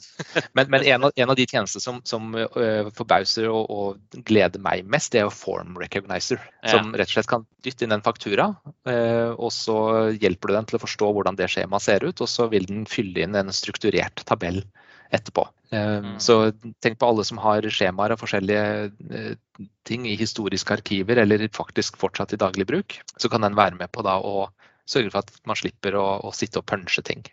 [0.56, 4.62] Men, men en, av, en, av, de tjenestene som, som uh, forbauser og, og, gleder
[4.64, 6.40] meg mest, det er jo Form Recognizer.
[6.62, 6.76] Ja.
[6.76, 8.50] Som rett og slett kan dytte inn en faktura,
[8.88, 9.76] uh, og så
[10.16, 12.88] hjelper du den til å forstå hvordan det skjemaet ser ut, og så vil den
[12.88, 14.62] fylle inn en strukturert tabell
[15.14, 15.46] etterpå.
[15.74, 16.18] Mm.
[16.22, 16.52] Så
[16.84, 19.34] tenk på alle som har skjemaer av forskjellige
[19.88, 22.98] ting i historiske arkiver eller faktisk fortsatt i daglig bruk.
[23.16, 24.48] Så kan den være med på da å
[24.86, 27.24] sørge for at man slipper å, å sitte og punche ting.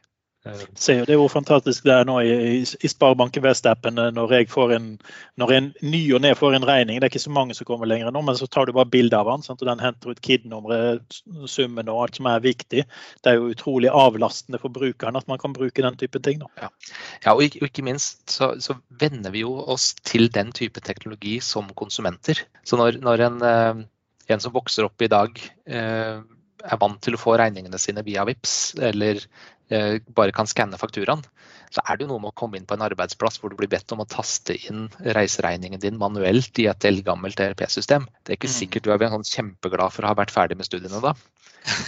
[0.42, 4.32] Ser det er jo fantastisk det er nå i, i, i Sparebanken Vest-appen eh, når
[4.40, 4.88] jeg får en,
[5.38, 6.98] når en ny og ned får en regning.
[6.98, 9.20] Det er ikke så mange som kommer lenger nå, men så tar du bare bilde
[9.20, 9.46] av den.
[9.46, 9.62] Sant?
[9.62, 12.88] og Den henter ut KID-nummeret, summen og alt som er viktig.
[13.22, 16.42] Det er jo utrolig avlastende for brukeren at man kan bruke den type ting.
[16.58, 16.72] Ja.
[17.22, 17.36] ja.
[17.36, 21.38] og ikke, og ikke minst så, så, venner vi jo oss til den type teknologi
[21.46, 22.42] som konsumenter.
[22.66, 23.88] Så når, når en, eh,
[24.34, 25.38] en som vokser opp i dag
[25.70, 26.18] eh,
[26.62, 28.56] er vant til å få regningene sine via VIPS,
[28.90, 29.30] eller eh,
[30.16, 31.24] bare kan skanne fakturaen,
[31.72, 33.72] så er det jo noe med å komme inn på en arbeidsplass hvor du blir
[33.72, 38.10] bedt om å taste inn reiseregningen din manuelt i et eldgammelt ERP-system.
[38.22, 38.58] Det er ikke mm.
[38.58, 41.16] sikkert du er sånn kjempeglad for å ha vært ferdig med studiene da.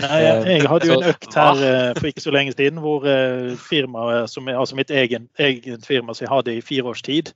[0.04, 3.56] Nei, jeg hadde jo en økt her eh, for ikke så lenge siden hvor eh,
[3.58, 7.32] firmaet, altså mitt egen, egen firma som jeg hadde i fire års tid,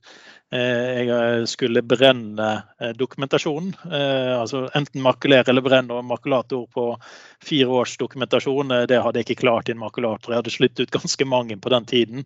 [0.48, 2.46] Eh, jeg eh, skulle brenne
[2.80, 3.74] eh, dokumentasjonen.
[4.40, 6.84] altså Enten makulere eller brenne makulator på
[7.44, 8.72] fire års dokumentasjon.
[8.88, 10.32] Det hadde jeg ikke klart i en makulator.
[10.32, 12.24] Jeg hadde slitt ut ganske mange på den tiden.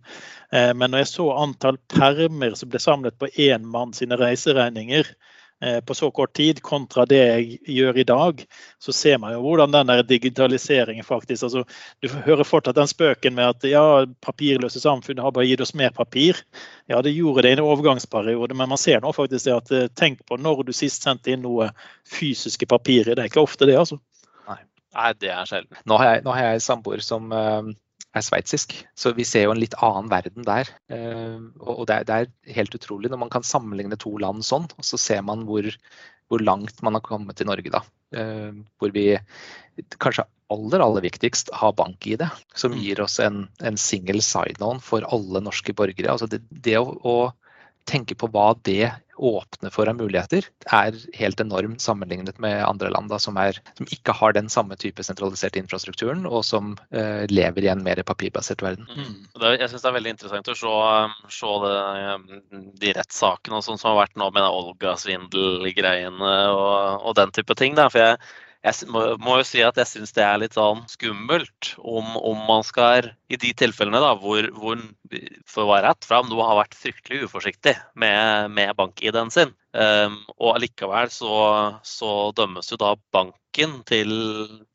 [0.53, 5.07] Men når jeg så antall permer som ble samlet på én mann sine reiseregninger,
[5.63, 8.41] Eh, på så kort tid, kontra det jeg gjør i dag,
[8.83, 11.63] så ser man jo hvordan den digitaliseringen faktisk altså,
[12.03, 15.95] Du hører fortsatt den spøken med at ja, papirløse samfunn har bare gitt oss mer
[15.95, 16.41] papir.
[16.91, 19.87] Ja, det gjorde det i en overgangsperiode, men man ser nå faktisk det at eh,
[19.95, 21.71] tenk på når du sist sendte inn noe
[22.11, 23.15] fysiske papirer.
[23.15, 24.01] Det er ikke ofte det, altså.
[24.51, 24.59] Nei,
[24.99, 25.79] Nei det er sjelden.
[25.87, 27.71] Nå har jeg, nå samboer som uh
[28.13, 28.75] er sveitsisk.
[28.99, 30.71] Så vi ser jo en litt annen verden der.
[30.93, 35.01] Eh, og det er, helt utrolig når man kan sammenligne to land sånn, og så
[35.01, 35.69] ser man hvor,
[36.33, 37.83] hvor langt man har kommet til Norge da.
[38.17, 39.07] Eh, hvor vi
[40.03, 42.27] kanskje aller aller viktigst har bank-ID,
[42.59, 42.81] som mm.
[42.85, 46.13] gir oss en, en single sign-on for alle norske borgere.
[46.13, 47.17] Altså det, det å, å
[47.89, 48.93] tenke på hva det
[49.23, 53.87] åpner for av muligheter, er helt enormt sammenlignet med andre land da, som, er, som,
[53.95, 58.65] ikke har den samme type sentraliserte infrastrukturen, og som uh, lever i en mer papirbasert
[58.65, 58.89] verden.
[58.91, 59.29] Mm.
[59.39, 60.77] Det, jeg syns det er veldig interessant å se,
[61.39, 61.75] se det,
[62.83, 67.79] de rettssakene som har vært nå med Olga-svindelgreiene og, og, den type ting.
[67.79, 67.89] Da.
[67.93, 68.19] For jeg,
[68.63, 72.45] jeg må, må, jo si at jeg syns det er litt sånn skummelt om, om,
[72.47, 74.79] man skal I de tilfellene da, hvor, hvor
[75.51, 80.21] for å være rett fram, noe har vært fryktelig uforsiktig med, med bank-ID-en sin, um,
[80.37, 81.35] og allikevel så,
[81.87, 84.15] så, dømmes jo da banken til,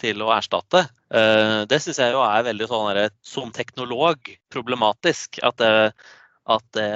[0.04, 0.84] til å erstatte.
[1.08, 5.40] Uh, det syns jeg jo er veldig sånn som teknolog problematisk.
[5.48, 5.96] At, det,
[6.52, 6.92] at det,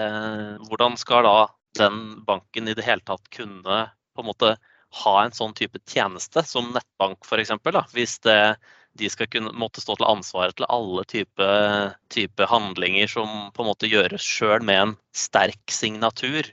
[0.68, 1.38] hvordan skal da
[1.80, 4.56] den banken i det hele tatt kunne på en måte
[5.00, 7.54] ha en sånn type tjeneste som nettbank f.eks.
[7.96, 8.40] Hvis det,
[9.00, 13.72] de skal kunne måtte stå til ansvaret til alle typer type handlinger som på en
[13.72, 16.50] måte gjøres sjøl med en sterk signatur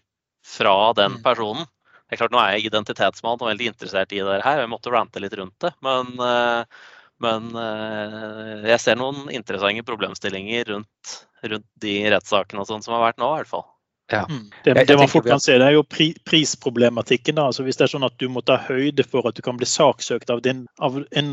[0.46, 1.24] fra den mm.
[1.24, 1.66] personen.
[2.08, 4.72] Det er klart, Nå er jeg identitetsmann og veldig interessert i det her, og jeg
[4.72, 5.74] måtte rante litt rundt det.
[5.84, 6.84] Men, eh,
[7.20, 13.28] men eh, jeg ser noen interessante problemstillinger rundt, rundt de rettssakene som har vært nå,
[13.28, 13.66] i hvert fall.
[14.10, 14.26] Ja.
[14.30, 14.50] Mm.
[14.64, 17.36] Det, det, man fort kan se, det er jo pri, prisproblematikken.
[17.36, 17.48] Da.
[17.50, 19.68] Altså hvis det er sånn at du må ta høyde for at du kan bli
[19.68, 21.32] saksøkt av, din, av en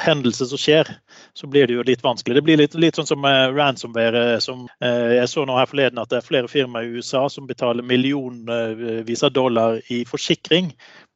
[0.00, 0.88] hendelse som skjer,
[1.36, 2.38] så blir det jo litt vanskelig.
[2.38, 4.24] Det blir litt, litt sånn som uh, ransomware.
[4.44, 7.48] Som, uh, jeg så nå her forleden at det er flere firmaer i USA som
[7.50, 10.72] betaler millionvis av dollar i forsikring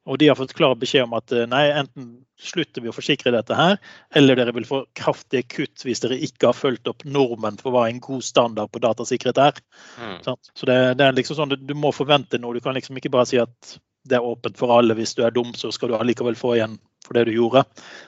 [0.09, 3.33] og de har fått klar beskjed om at eh, nei, enten slutter vi å forsikre
[3.35, 3.77] dette her,
[4.15, 7.85] eller dere vil få kraftige kutt hvis dere ikke har fulgt opp normen for hva
[7.89, 9.59] en god standard på datasikkerhet er.
[9.99, 10.17] Mm.
[10.23, 12.55] Så det, det, er liksom sånn, Du må forvente noe.
[12.55, 13.75] Du kan liksom ikke bare si at
[14.07, 14.95] det er åpent for alle.
[14.97, 17.63] Hvis du er dum, så skal du allikevel få igjen for det du gjorde.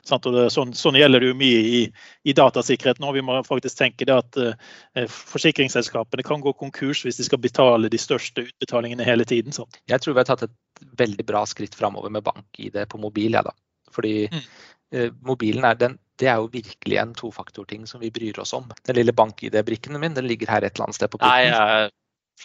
[0.05, 1.81] Det, sånn, sånn, gjelder det jo mye i,
[2.27, 3.13] i datasikkerhet nå.
[3.15, 7.91] Vi må faktisk tenke det at eh, forsikringsselskapene kan gå konkurs hvis de skal betale
[7.91, 9.55] de største utbetalingene hele tiden.
[9.55, 9.81] Sant?
[9.89, 13.39] Jeg tror vi har tatt et veldig bra skritt framover med bank-ID på mobil.
[13.39, 13.55] Ja, da.
[13.91, 14.43] Fordi mm.
[14.95, 18.69] eh, mobilen er, den, det er jo virkelig en tofaktorting som vi bryr oss om.
[18.87, 21.31] Den lille bank-ID-brikken min den ligger her et eller annet sted på porten.
[21.31, 21.91] Nei, jeg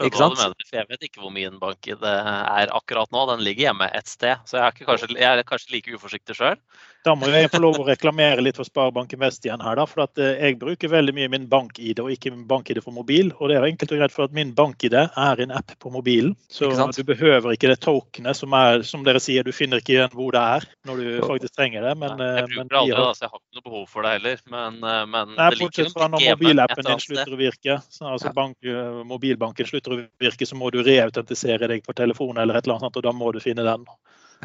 [0.05, 0.37] ikke sant?
[0.37, 3.25] Mener, for jeg vet ikke hvor min bank det er akkurat nå.
[3.33, 4.43] Den ligger hjemme et sted.
[4.49, 6.61] Så jeg er, kanskje, jeg er kanskje like uforsiktig sjøl.
[7.07, 9.85] Da må jeg få lov å reklamere litt for Sparebanken Vest igjen her, da.
[9.87, 13.31] For eh, jeg bruker veldig mye min bank-ID og ikke min bank-ID for mobil.
[13.39, 16.35] Og det er enkelt og greit for at min bank-ID er en app på mobilen.
[16.51, 20.17] Så du behøver ikke det tokenet som er, som dere sier, du finner ikke igjen
[20.17, 21.95] hvor det er når du faktisk trenger det.
[22.03, 24.15] Men, Nei, jeg bruker det aldri, da, så jeg har ikke noe behov for det
[24.19, 24.43] heller.
[24.57, 27.79] Men, eh, men Nei, bortsett fra når mobilappen din slutter å virke.
[27.87, 28.59] Så, altså bank,
[29.07, 32.97] mobilbanken slutter å virke, så må du reautentisere deg på telefonen eller et eller annet,
[32.97, 33.85] og da må du finne den.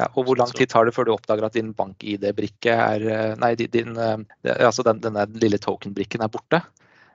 [0.00, 3.34] Ja, og hvor lang tid tar det før du oppdager at din bank-ID-brikke er eh,
[3.40, 6.62] Nei, din, eh, altså den, denne lille token-brikken er borte?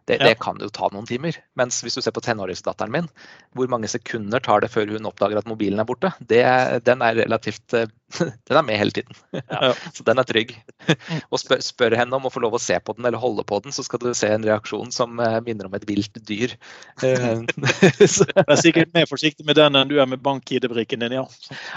[0.07, 0.29] Det, ja.
[0.29, 1.35] det, kan jo ta noen timer.
[1.59, 3.09] Mens hvis du ser på tenåringsdatteren min,
[3.57, 6.13] hvor mange sekunder tar det før hun oppdager at mobilen er borte?
[6.29, 6.43] Det,
[6.87, 7.89] den er relativt eh,
[8.47, 9.15] Den er med hele tiden.
[9.31, 9.73] Ja.
[9.93, 10.53] Så den er trygg.
[10.87, 11.19] Mm.
[11.29, 13.59] Og spør, spør, henne om å få lov å se på den eller holde på
[13.63, 16.55] den, så skal du se en reaksjon som eh, minner om et vilt dyr.
[17.07, 17.67] Eh, du
[18.41, 21.23] er sikkert mer forsiktig med den enn du er med bank-ID-brikken din, ja.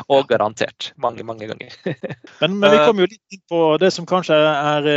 [0.09, 0.91] Og garantert.
[1.03, 1.75] Mange, mange ganger.
[2.41, 4.89] Men, men, vi kommer jo litt inn på det som kanskje er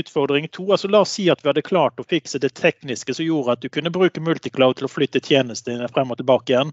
[0.00, 0.64] utfordring to.
[0.72, 3.64] Altså, la oss si at vi hadde klart å fikse det tekniske som gjorde at
[3.64, 6.72] du kunne bruke multicloud til å flytte tjenestene frem og tilbake igjen.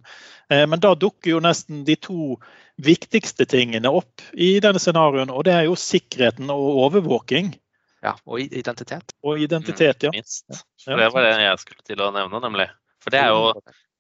[0.50, 2.38] Eh, men da dukker jo nesten de to
[2.82, 7.54] viktigste tingene opp i denne scenarioen, og det er jo sikkerheten og overvåking.
[8.04, 9.14] Ja, og identitet.
[9.24, 10.12] Og identitet, ja.
[10.12, 10.64] Mm, minst.
[10.84, 12.68] For det var det jeg skulle til å nevne, nemlig.
[13.04, 13.54] For det er jo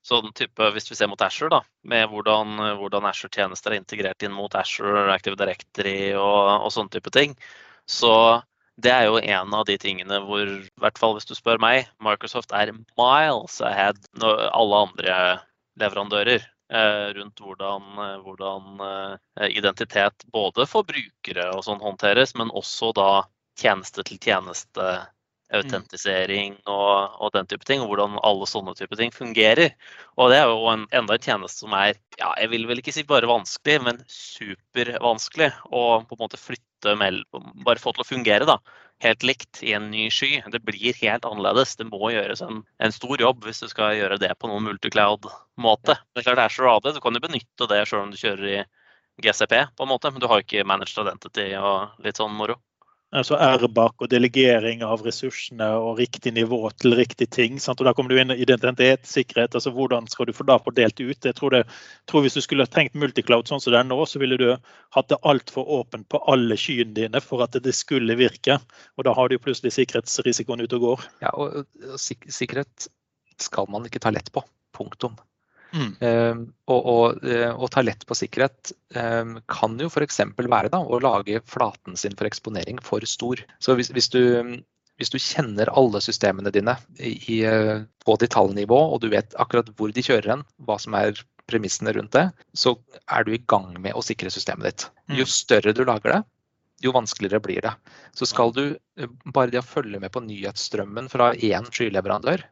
[0.03, 4.35] sånn type, hvis vi ser mot Asher, da, med hvordan, hvordan Asher-tjenester er integrert inn
[4.35, 7.37] mot Asher, Active Directory og, og sånne type ting.
[7.87, 8.11] Så
[8.83, 11.87] det er jo en av de tingene hvor, i hvert fall hvis du spør meg,
[12.03, 15.17] Microsoft er miles ahead når alle andre
[15.79, 16.43] leverandører
[17.17, 23.09] rundt hvordan, eh, hvordan eh, identitet både for brukere og sånn håndteres, men også da
[23.59, 24.87] tjeneste til tjeneste
[25.53, 25.59] Mm.
[25.59, 29.75] autentisering og, og, den type ting, og hvordan alle sånne type ting fungerer.
[30.17, 32.93] Og det er jo en, enda en tjeneste som er, ja, jeg vil vel ikke
[32.95, 38.07] si bare vanskelig, men supervanskelig å på en måte flytte mellom Bare få til å
[38.07, 38.57] fungere, da.
[39.03, 40.41] Helt likt i en ny sky.
[40.53, 41.75] Det blir helt annerledes.
[41.79, 45.97] Det må gjøres en, en stor jobb hvis du skal gjøre det på noen multicloud-måte.
[46.13, 46.95] Det er klart det er så radig.
[46.95, 48.59] Du kan jo benytte det selv om du kjører i
[49.23, 52.57] GCP, på en måte, men du har ikke managed identity og litt sånn moro
[53.13, 57.59] altså RBAC og delegering av ressursene og riktig nivå til riktig ting.
[57.61, 57.81] Sant?
[57.81, 59.55] Og Da kommer du inn i identitet, sikkerhet.
[59.55, 61.25] altså Hvordan skal du få da fordelt ut?
[61.25, 61.63] Jeg tror, det,
[62.09, 64.49] tror Hvis du skulle tenkt multicloud sånn som det er nå, så ville du
[64.95, 68.59] hatt det altfor åpent på alle skyene dine for at det skulle virke.
[68.97, 71.05] Og da har du plutselig sikkerhetsrisikoen ute og går.
[71.21, 72.89] Ja, og sik Sikkerhet
[73.41, 74.43] skal man ikke ta lett på.
[74.73, 75.15] Punktum.
[75.73, 75.93] Mm.
[76.05, 80.19] Um, og, og, eh, og, ta lett på sikkerhet um, kan jo f.eks.
[80.37, 83.41] være da, å lage flaten sin for eksponering for stor.
[83.63, 84.21] Så hvis, hvis, du,
[85.01, 89.93] hvis du, kjenner alle systemene dine i, eh, på detaljnivå, og du vet akkurat hvor
[89.95, 91.17] de kjører hen, hva som er
[91.49, 92.77] premissene rundt det, så
[93.11, 94.87] er du i gang med å sikre systemet ditt.
[95.09, 95.17] Mm.
[95.23, 96.21] Jo større du lager det,
[96.83, 97.73] jo vanskeligere blir det.
[98.13, 102.45] Så skal du eh, bare det å følge med på nyhetsstrømmen fra én skyleverandør,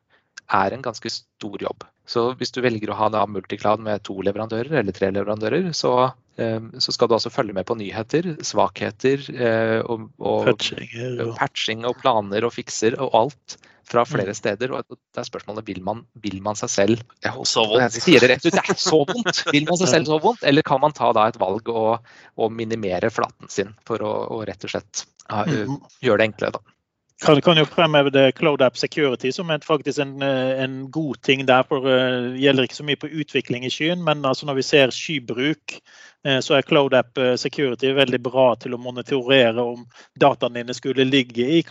[0.52, 1.86] er en ganske stor jobb.
[2.12, 6.12] Så hvis du velger å ha da multicloud med to leverandører eller tre leverandører, så,
[6.41, 11.86] eh, så skal du altså følge med på nyheter, svakheter eh, og, og, og, patching
[11.88, 13.58] og planer og fikser og alt
[13.91, 14.39] fra flere mm.
[14.39, 14.74] steder.
[14.76, 17.97] og det er spørsmålet vil man, vil man seg selv jeg Så vondt.
[17.97, 19.41] Jeg sier det rett ut, det er så vondt!
[19.52, 22.54] Vil man seg selv så vondt, eller kan man ta da et valg og, og
[22.56, 25.80] minimere flaten sin for å, å rett og slett ja, mm.
[26.04, 26.60] gjøre det enklere?
[26.60, 26.78] da?
[27.22, 31.22] Kan, kan jo fremheve det Cloud App Security som er faktisk en, eh, en god
[31.24, 31.64] ting der.
[31.68, 34.90] for uh, gjelder ikke så mye på utvikling i skyen, men altså når vi ser
[34.90, 35.78] skybruk,
[36.22, 39.88] så er CloudApp Security veldig bra til å monitorere om
[40.22, 41.64] dataene dine skulle ligge i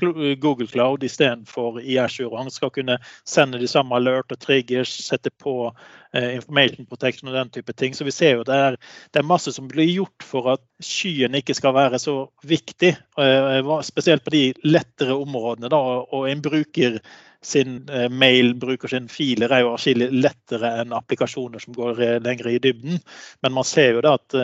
[0.43, 2.35] Google Cloud istedenfor i Azure.
[2.35, 5.71] Han skal kunne sende de samme alert og triggers, sette på
[6.13, 7.95] Eh, information protection og den type ting.
[7.95, 8.77] Så vi ser jo det er,
[9.15, 12.97] det er masse som blir gjort for at skyen ikke skal være så viktig.
[13.15, 15.71] Eh, spesielt på de lettere områdene.
[15.71, 16.99] Da, og en bruker
[17.43, 22.51] sin mailbruk mail, bruker sin filer, er jo atskillig lettere enn applikasjoner som går lenger
[22.51, 23.01] i dybden.
[23.43, 24.37] Men man ser jo da at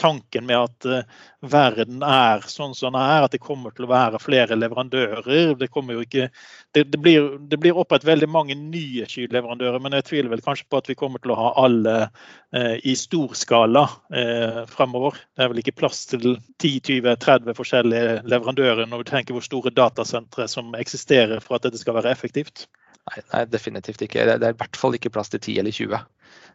[0.00, 3.90] tanken med at uh, verden er sånn som den er, at det kommer til å
[3.90, 5.54] være flere leverandører.
[5.60, 5.68] Det,
[6.02, 6.28] ikke,
[6.74, 10.68] det, det blir, det blir opprettet veldig mange nye skyleverandører, men jeg tviler vel kanskje
[10.70, 15.18] på at vi kommer til å ha alle uh, i stor skala uh, fremover.
[15.34, 20.48] Det er vel ikke plass til 10-20-30 forskjellige leverandører når vi tenker hvor store datasentre
[20.50, 22.66] som eksisterer for at dette skal være effektivt.
[23.10, 24.24] Nei, nei, definitivt ikke.
[24.24, 25.98] Det er i hvert fall ikke plass til 10 eller 20.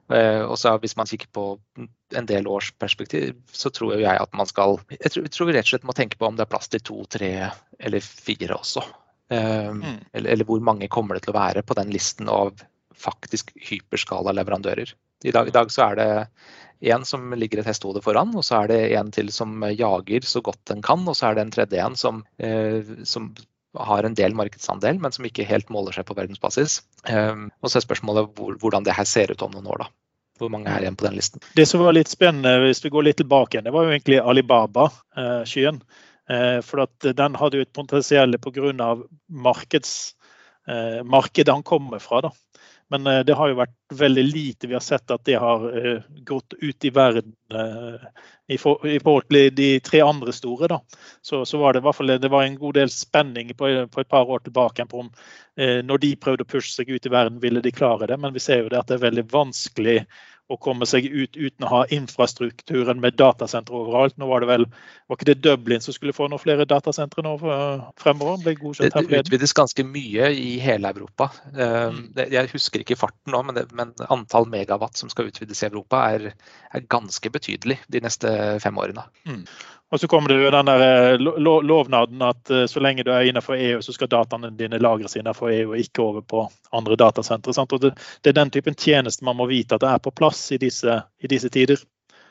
[0.10, 1.44] Eh, og så Hvis man kikker på
[2.18, 5.54] en del års perspektiv, så tror jeg at man skal Jeg tror, jeg tror vi
[5.54, 8.58] rett og slett må tenke på om det er plass til to, tre eller fire
[8.58, 8.84] også.
[9.30, 10.00] Eh, mm.
[10.14, 12.58] Eller, eller, hvor mange kommer det til å være på den listen av
[12.98, 14.96] faktisk hyperskala leverandører.
[15.24, 16.10] I dag, I dag så er det
[16.90, 20.42] én som ligger et hestehode foran, og så er det en til som jager så
[20.44, 23.30] godt den kan, og så er det en tredje en som, eh, som
[23.78, 26.80] har en del markedsandel, men som ikke helt måler seg på verdensbasis.
[27.10, 29.86] Um, og så er spørsmålet hvordan det her ser ut om noen år.
[29.86, 29.90] da.
[30.40, 31.44] Hvor mange er igjen på den listen?
[31.56, 34.22] Det som var litt spennende, hvis vi går litt tilbake igjen, det var jo egentlig
[34.24, 35.82] Alibaba-skyen.
[36.30, 38.72] Eh, for at den hadde jo et potensial pga.
[40.70, 42.22] eh, markedet han kommer fra.
[42.22, 42.32] da.
[42.90, 46.02] Men eh, det har jo vært veldig lite vi har sett at det har eh,
[46.26, 48.08] gått ut i verden eh,
[48.50, 50.72] i, forhold til de tre andre store.
[50.72, 50.80] Da.
[51.22, 54.02] Så, så var det i hvert fall det var en god del spenning på, på
[54.02, 55.12] et par år tilbake på om
[55.60, 58.16] når de prøvde å pushe seg ut i verden, ville de klare det.
[58.22, 59.98] Men vi ser jo det at det er veldig vanskelig
[60.50, 64.16] å komme seg ut uten å ha infrastrukturen med datasentre overalt.
[64.18, 64.66] Nå var det vel
[65.10, 67.36] var ikke det Dublin som skulle få noen flere datasentre nå
[68.02, 68.42] fremover?
[68.42, 71.30] Det, det utvides ganske mye i hele Europa.
[71.54, 72.24] Um, mm.
[72.34, 76.02] Jeg husker ikke farten nå, men, det, men antall megawatt som skal utvides i Europa
[76.16, 76.32] er,
[76.74, 79.06] er ganske betydelig de neste fem årene.
[79.30, 79.46] Mm.
[79.90, 81.22] Og så kommer det jo den der eh,
[81.66, 85.50] lovnaden at eh, så lenge du er innenfor EU, så skal dataene dine lagres innenfor
[85.50, 86.44] EU og ikke over på
[86.78, 87.54] andre datasentre.
[87.82, 90.62] Det, det, er den typen tjeneste man må vite at det er på plass i
[90.62, 91.82] disse, i disse tider.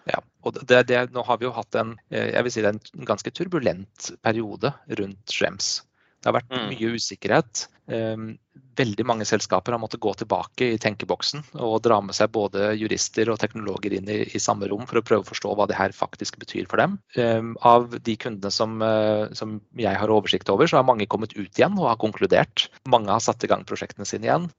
[0.09, 2.79] Ja, og det, det, nå har vi jo hatt en, eh, si en
[3.09, 5.81] ganske turbulent periode rundt Schrems.
[6.19, 6.69] Det har vært Mm.
[6.73, 7.69] mye usikkerhet.
[7.89, 8.39] Um,
[8.77, 13.31] veldig mange selskaper har måttet gå tilbake i tenkeboksen og dra med seg både jurister
[13.33, 15.95] og teknologer inn i, i samme rom for å prøve å forstå hva det her
[15.97, 16.99] faktisk betyr for dem.
[17.17, 21.35] Um, av de kundene som, uh, som jeg har oversikt over, så har mange kommet
[21.39, 22.69] ut igjen og har konkludert.
[22.87, 24.51] Mange har satt i gang prosjektene sine igjen.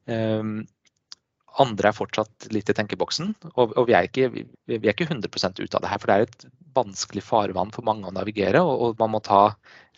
[1.59, 5.09] Andre er fortsatt litt i tenkeboksen, og, og vi, er ikke, vi, vi er ikke
[5.09, 6.01] 100 ut av det her.
[6.01, 6.45] For det er et
[6.77, 9.49] vanskelig farvann for mange å navigere, og, og man må ta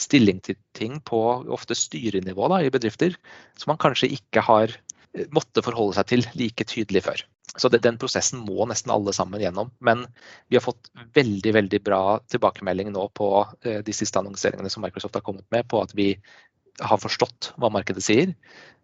[0.01, 1.19] stilling til ting på
[1.53, 3.13] ofte styrenivå da, i bedrifter
[3.59, 4.87] som man kanskje ikke har måttet
[5.35, 7.23] måtte forholde seg til like tydelig før.
[7.57, 9.71] Så det, Den prosessen må nesten alle sammen gjennom.
[9.79, 10.05] Men
[10.47, 13.27] vi har fått veldig veldig bra tilbakemelding nå på
[13.65, 16.13] eh, de siste annonseringene som Microsoft har kommet med, på at vi
[16.79, 18.33] har forstått hva markedet sier.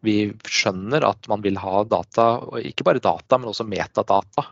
[0.06, 4.46] Vi skjønner at man vil ha data, og ikke bare data, men også metadata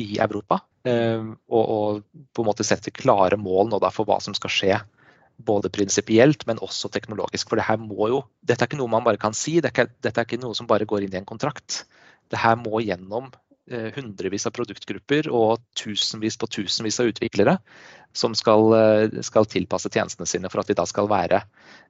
[0.00, 0.60] i Europa.
[0.86, 4.52] Eh, og, og, på en måte sette klare mål nå da for hva som skal
[4.52, 4.78] skje.
[5.36, 7.50] Både prinsipielt, men også teknologisk.
[7.50, 9.90] For det her må jo, dette er ikke noe man bare kan si, dette er
[9.90, 11.82] ikke, dette er ikke noe som bare går inn i en kontrakt.
[12.32, 13.28] Det her må gjennom
[13.68, 17.58] eh, hundrevis av produktgrupper og tusenvis på tusenvis av utviklere
[18.16, 21.42] som skal, eh, skal tilpasse tjenestene sine for at vi da skal være,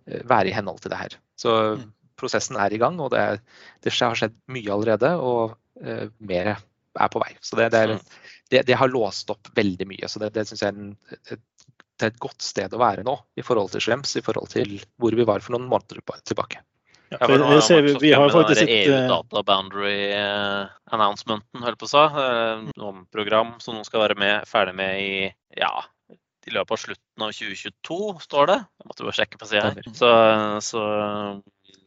[0.07, 1.13] eh, være i henhold til det her.
[1.39, 1.93] Så Mm.
[2.17, 3.39] prosessen er i gang, og det, er,
[3.83, 5.11] det har skjedd mye allerede.
[5.21, 7.37] Og uh, mer er på vei.
[7.45, 7.99] Så det, det, er,
[8.51, 10.09] det, det, har låst opp veldig mye.
[10.09, 10.97] Så det, det syns jeg er, en,
[11.31, 11.41] et,
[11.97, 14.81] det er et godt sted å være nå i forhold til Schrems, i forhold til
[14.97, 16.59] hvor vi var for noen måneder tilbake.
[16.59, 16.65] Ja,
[17.21, 18.69] Ja, for jeg ser, vi, vi har faktisk sett...
[18.69, 22.03] et eh, EU Data Boundary-announcementen, holdt på å si.
[22.23, 25.71] Eh, Noen program som nå skal være med, ferdig med i ja,
[26.47, 28.57] i løpet av slutten av 2022, står det.
[28.79, 29.93] Jeg måtte bare sjekke på sida her.
[29.99, 30.11] Så,
[30.63, 30.83] så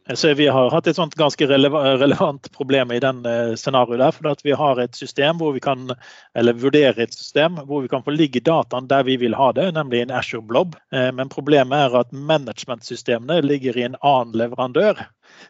[0.09, 4.15] Jeg vi har hatt et sånt ganske relevant problem i den eh, scenarioet der.
[4.15, 5.93] For at vi har et system hvor vi kan,
[6.35, 9.69] eller vurdere et system hvor vi kan få ligge dataen der vi vil ha det,
[9.77, 10.75] nemlig en Azure Blob.
[10.91, 15.05] Eh, Men problemet er at managementsystemene ligger i en annen leverandør.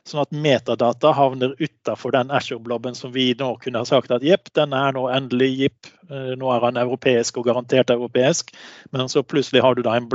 [0.07, 4.51] Sånn at metadata havner utafor den Azure-blobben som vi nå kunne ha sagt at jepp,
[4.57, 8.53] den er nå endelig jipp, eh, nå er han europeisk og garantert europeisk.
[8.91, 10.09] Men så plutselig har du da en,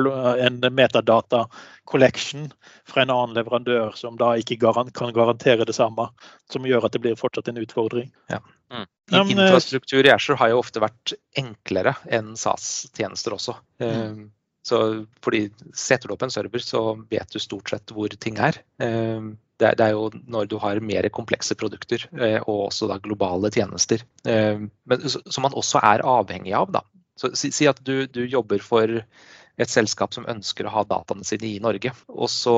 [0.49, 1.45] en metadata
[1.91, 2.49] collection
[2.89, 6.09] fra en annen leverandør som da ikke garan kan garantere det samme.
[6.53, 8.11] Som gjør at det blir fortsatt en utfordring.
[8.33, 8.41] Ja,
[8.71, 13.59] men, eh, Infrastruktur i Azure har jo ofte vært enklere enn SAS-tjenester også.
[13.83, 14.31] Mm.
[14.65, 14.79] Så
[15.21, 18.57] fordi setter du opp en server, så vet du stort sett hvor ting er.
[18.81, 19.27] Eh,
[19.61, 22.99] Det er, det er jo når du har mer komplekse produkter eh, og også da
[23.03, 24.03] globale tjenester.
[24.27, 26.73] Eh, Men, som man også er avhengig av.
[26.75, 26.83] Da.
[27.21, 28.99] Så si, si at du, du jobber for
[29.55, 31.93] et selskap som ønsker å ha dataene sine i Norge.
[32.11, 32.57] Og så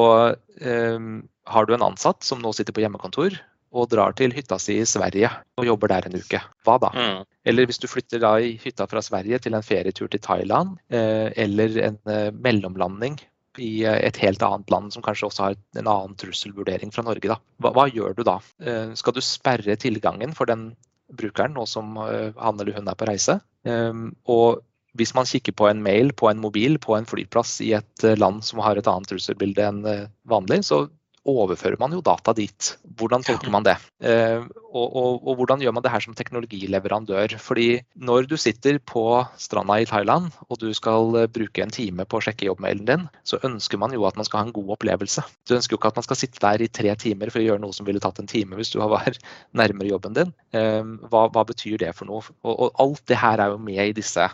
[0.60, 1.10] eh,
[1.52, 3.36] har du en ansatt som nå sitter på hjemmekontor
[3.76, 5.28] og drar til hytta si i Sverige
[5.60, 6.40] og jobber der en uke.
[6.64, 6.90] Hva da?
[6.94, 10.78] mm, Eller hvis du flytter da i hytta fra Sverige til en ferietur til Thailand,
[10.88, 13.18] eh, eller en eh, mellomlanding
[13.62, 17.30] i eh, et helt annet land som kanskje også har en annen trusselvurdering fra Norge.
[17.30, 17.38] Da.
[17.62, 18.38] Hva, hva gjør du da?
[18.62, 20.70] Eh, skal du sperre tilgangen for den
[21.16, 23.38] brukeren nå som eh, han eller hun er på reise?
[23.68, 24.02] Eh,
[24.32, 24.62] og
[24.96, 28.40] hvis man kikker på en mail på en mobil på en flyplass i et land
[28.46, 29.82] som har et annet trusselbilde enn
[30.24, 30.86] vanlig, så
[31.26, 32.70] overfører man jo data dit.
[32.98, 33.76] Hvordan tolker man det?
[34.04, 34.44] Eh,
[34.76, 37.36] og, og, og hvordan gjør man det her som teknologileverandør?
[37.42, 39.04] Fordi når du sitter på
[39.40, 43.06] stranda i Thailand og du skal eh, bruke en time på å sjekke jobbmailen din,
[43.26, 45.24] så ønsker man jo at man skal ha en god opplevelse.
[45.48, 47.64] Du ønsker jo ikke at man skal sitte der i tre timer for å gjøre
[47.64, 49.10] noe som ville tatt en time hvis du var
[49.60, 50.34] nærmere jobben din.
[50.56, 52.24] Eh, hva, hva betyr det for noe?
[52.46, 54.30] Og, og alt det her er jo med i disse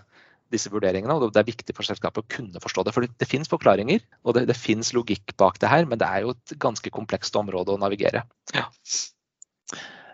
[0.52, 2.94] disse vurderingene, og Det er viktig for selskapet å kunne forstå det.
[2.94, 6.08] For Det, det finnes forklaringer og det, det finnes logikk bak det her, men det
[6.08, 8.24] er jo et ganske komplekst område å navigere.
[8.54, 8.68] Ja.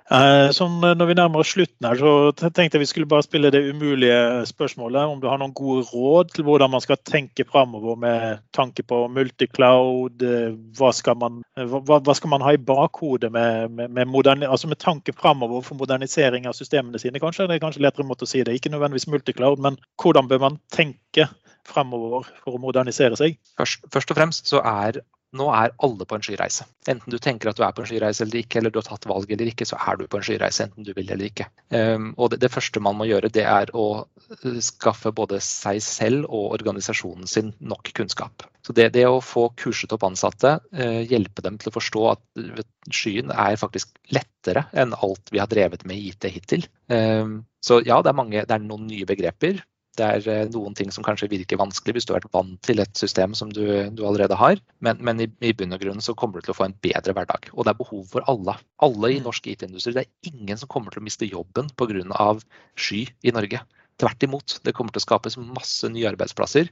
[0.08, 3.26] Eh, Sånn, eh, når vi nærmer oss slutten her, så tenkte jeg vi skulle bare
[3.26, 5.04] spille det umulige spørsmålet.
[5.04, 9.02] Om du har noen gode råd til hvordan man skal tenke framover med tanke på
[9.12, 10.24] multicloud.
[10.24, 14.70] eh, Hva skal man, hva, hva skal man ha i bakhodet med, med, med, altså
[14.72, 17.20] med tanke framover for modernisering av systemene sine?
[17.20, 18.56] Kanskje det er kanskje lettere måte å si det.
[18.56, 21.28] Ikke nødvendigvis multicloud, men hvordan bør man tenke
[21.68, 23.36] fremover for å modernisere seg?
[23.60, 25.02] Først, først og fremst så er
[25.36, 26.64] nå er alle på en skyreise.
[26.88, 29.08] Enten du tenker at du er på en skyreise eller ikke, eller du har tatt
[29.10, 31.48] valg eller ikke, så er du på en skyreise enten du vil eller ikke.
[31.68, 35.82] Um, og det, det, første man må gjøre, det er å uh, skaffe både seg
[35.84, 38.46] selv og organisasjonen sin nok kunnskap.
[38.64, 42.44] Så det, det å få kurset opp ansatte, uh, hjelpe dem til å forstå at
[42.88, 46.68] skyen er faktisk lettere enn alt vi har drevet med i IT hittil.
[46.88, 49.60] Um, så ja, det er, mange, det er noen nye begreper.
[49.98, 53.00] Det er noen ting som kanskje virker vanskelig hvis du har vært vant til et
[53.00, 54.60] system som du, du allerede har.
[54.84, 57.16] Men, men i, i, bunn og grunn så kommer du til å få en bedre
[57.16, 57.50] hverdag.
[57.54, 58.54] Og det er behov for alle.
[58.84, 59.96] Alle i norsk IT-industri.
[59.96, 62.30] Det er ingen som kommer til å miste jobben pga.
[62.78, 63.64] sky i Norge.
[63.98, 64.60] Tvert imot.
[64.62, 66.70] Det kommer til å skapes masse nye arbeidsplasser.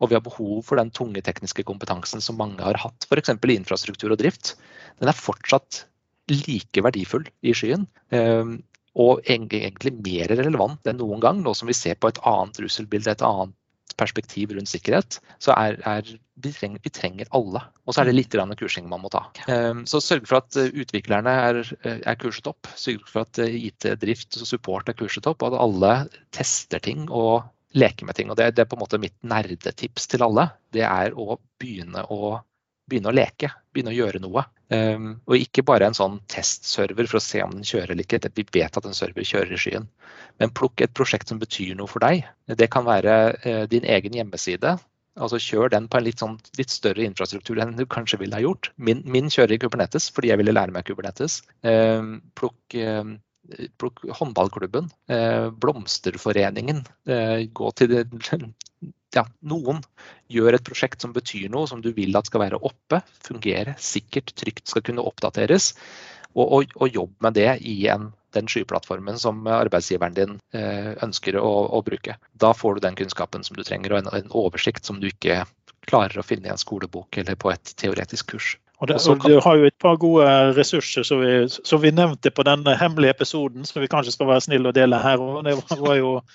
[0.00, 3.32] Og vi har behov for den tunge tekniske kompetansen som mange har hatt, f.eks.
[3.32, 4.54] i infrastruktur og drift.
[5.00, 5.86] Den er fortsatt
[6.28, 7.86] like verdifull i skyen.
[8.96, 13.12] Og egentlig mer relevant enn noen gang, nå som vi ser på et annet trusselbilde,
[13.12, 13.54] et annet
[13.96, 16.08] perspektiv rundt sikkerhet, så er, er
[16.42, 17.62] vi, trenger, vi, trenger, alle.
[17.86, 19.24] Og så er det litt kursing man må ta.
[19.52, 22.68] Ehm, så sørg for at eh, utviklerne er, eh, er kurset opp.
[22.76, 25.94] Sørg for at eh, IT-drift og support er kurset opp, og at alle
[26.36, 28.30] tester ting og leker med ting.
[28.30, 30.50] Og det, det er på en måte mitt nerdetips til alle.
[30.76, 32.38] Det er å begynne å
[32.88, 34.44] begynne å leke, begynne å gjøre noe.
[34.72, 38.32] Um, og ikke bare en sånn testserver for å se om den kjører eller ikke.
[38.34, 39.86] Vi vet at en server kjører i skyen.
[40.42, 42.26] Men plukk et prosjekt som betyr noe for deg.
[42.58, 44.76] Det kan være uh, din egen hjemmeside.
[45.16, 48.42] Altså Kjør den på en litt, sånn, litt, større infrastruktur enn du kanskje ville ha
[48.44, 48.72] gjort.
[48.76, 51.40] Min, min, kjører i Kubernetes fordi jeg ville lære meg Kubernetes.
[51.64, 53.16] Um, plukk um,
[54.18, 54.88] håndballklubben,
[55.62, 56.80] Blomsterforeningen.
[57.06, 57.92] Eh, gå til
[59.16, 59.80] ja, noen
[60.32, 64.34] gjør et prosjekt som betyr noe, som du vil at skal være oppe, fungere, sikkert,
[64.38, 65.72] trygt skal kunne oppdateres.
[66.36, 71.38] Og, og, og jobb med det i en, den skyplattformen som arbeidsgiveren din eh, ønsker
[71.40, 72.18] å, å, bruke.
[72.36, 75.44] Da får du den kunnskapen som du trenger, og en, en oversikt som du ikke
[75.88, 78.56] klarer å finne i en skolebok eller på et teoretisk kurs.
[78.76, 80.26] Og, det, og Du har jo et par gode
[80.58, 84.44] ressurser som vi, som vi nevnte på den hemmelige episoden, som vi kanskje skal være
[84.44, 85.22] snille og dele her.
[85.22, 86.34] Og det var jo eh,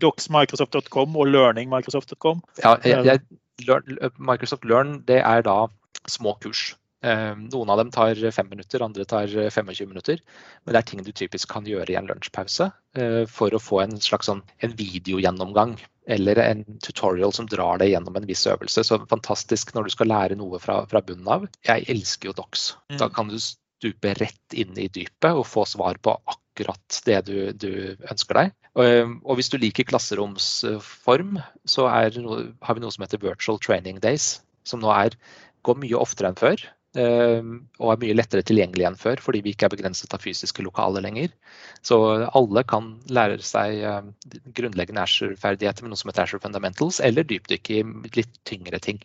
[0.00, 2.42] docsmicrosoft.com og learningmicrosoft.com.
[2.62, 5.66] Ja, jeg, jeg, Microsoft Learn det er da
[6.10, 6.74] små kurs.
[7.04, 10.22] Eh, noen av dem tar fem minutter, andre tar 25 minutter.
[10.64, 13.82] Men det er ting du typisk kan gjøre i en lunsjpause eh, for å få
[13.84, 15.76] en slags sånn, en videogjennomgang
[16.16, 18.84] eller en tutorial som drar deg gjennom en viss øvelse.
[18.86, 21.46] Så fantastisk når du skal lære noe fra, fra bunnen av.
[21.66, 22.72] Jeg elsker jo Docs.
[22.92, 22.98] Mm.
[23.02, 27.36] Da kan du stupe rett inn i dypet og få svar på akkurat det du,
[27.52, 27.72] du
[28.08, 28.54] ønsker deg.
[28.76, 34.36] Og, hvis du liker klasseromsform, så er, har vi noe som heter Virtual Training Days.
[34.68, 35.16] Som nå er,
[35.64, 36.64] går mye oftere enn før.
[36.96, 41.04] Og er mye lettere tilgjengelig enn før, fordi vi ikke er begrenset av fysiske lokaler
[41.04, 41.32] lenger.
[41.84, 43.80] Så alle kan lære seg
[44.56, 47.84] grunnleggende Asher-ferdigheter med noe som heter Asher Fundamentals, eller dypdykke i
[48.16, 49.00] litt tyngre ting.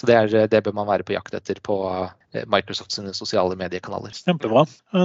[0.00, 4.14] Så det, er, det, bør man være på jakt etter på eh, Microsofts sosiale mediekanaler.
[4.16, 4.62] Kjempebra.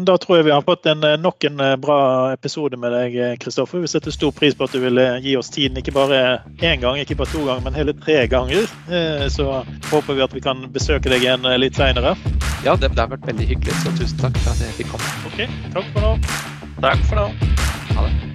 [0.08, 1.98] Da tror jeg vi har fått en, eh, nok en eh, bra
[2.32, 3.84] episode med deg, Kristoffer.
[3.84, 6.22] Vi setter stor pris på at du ville gi oss tiden, ikke bare
[6.64, 8.72] én gang, ikke bare to ganger, men hele tre ganger.
[9.36, 9.50] Så
[9.90, 12.16] håper vi at vi kan besøke deg igjen litt seinere.
[12.64, 15.12] Ja, det, det, har vært veldig hyggelig, så tusen takk for at jeg fikk komme.
[15.28, 15.44] Ok,
[15.76, 16.16] takk for nå.
[16.80, 18.35] Takk for nå.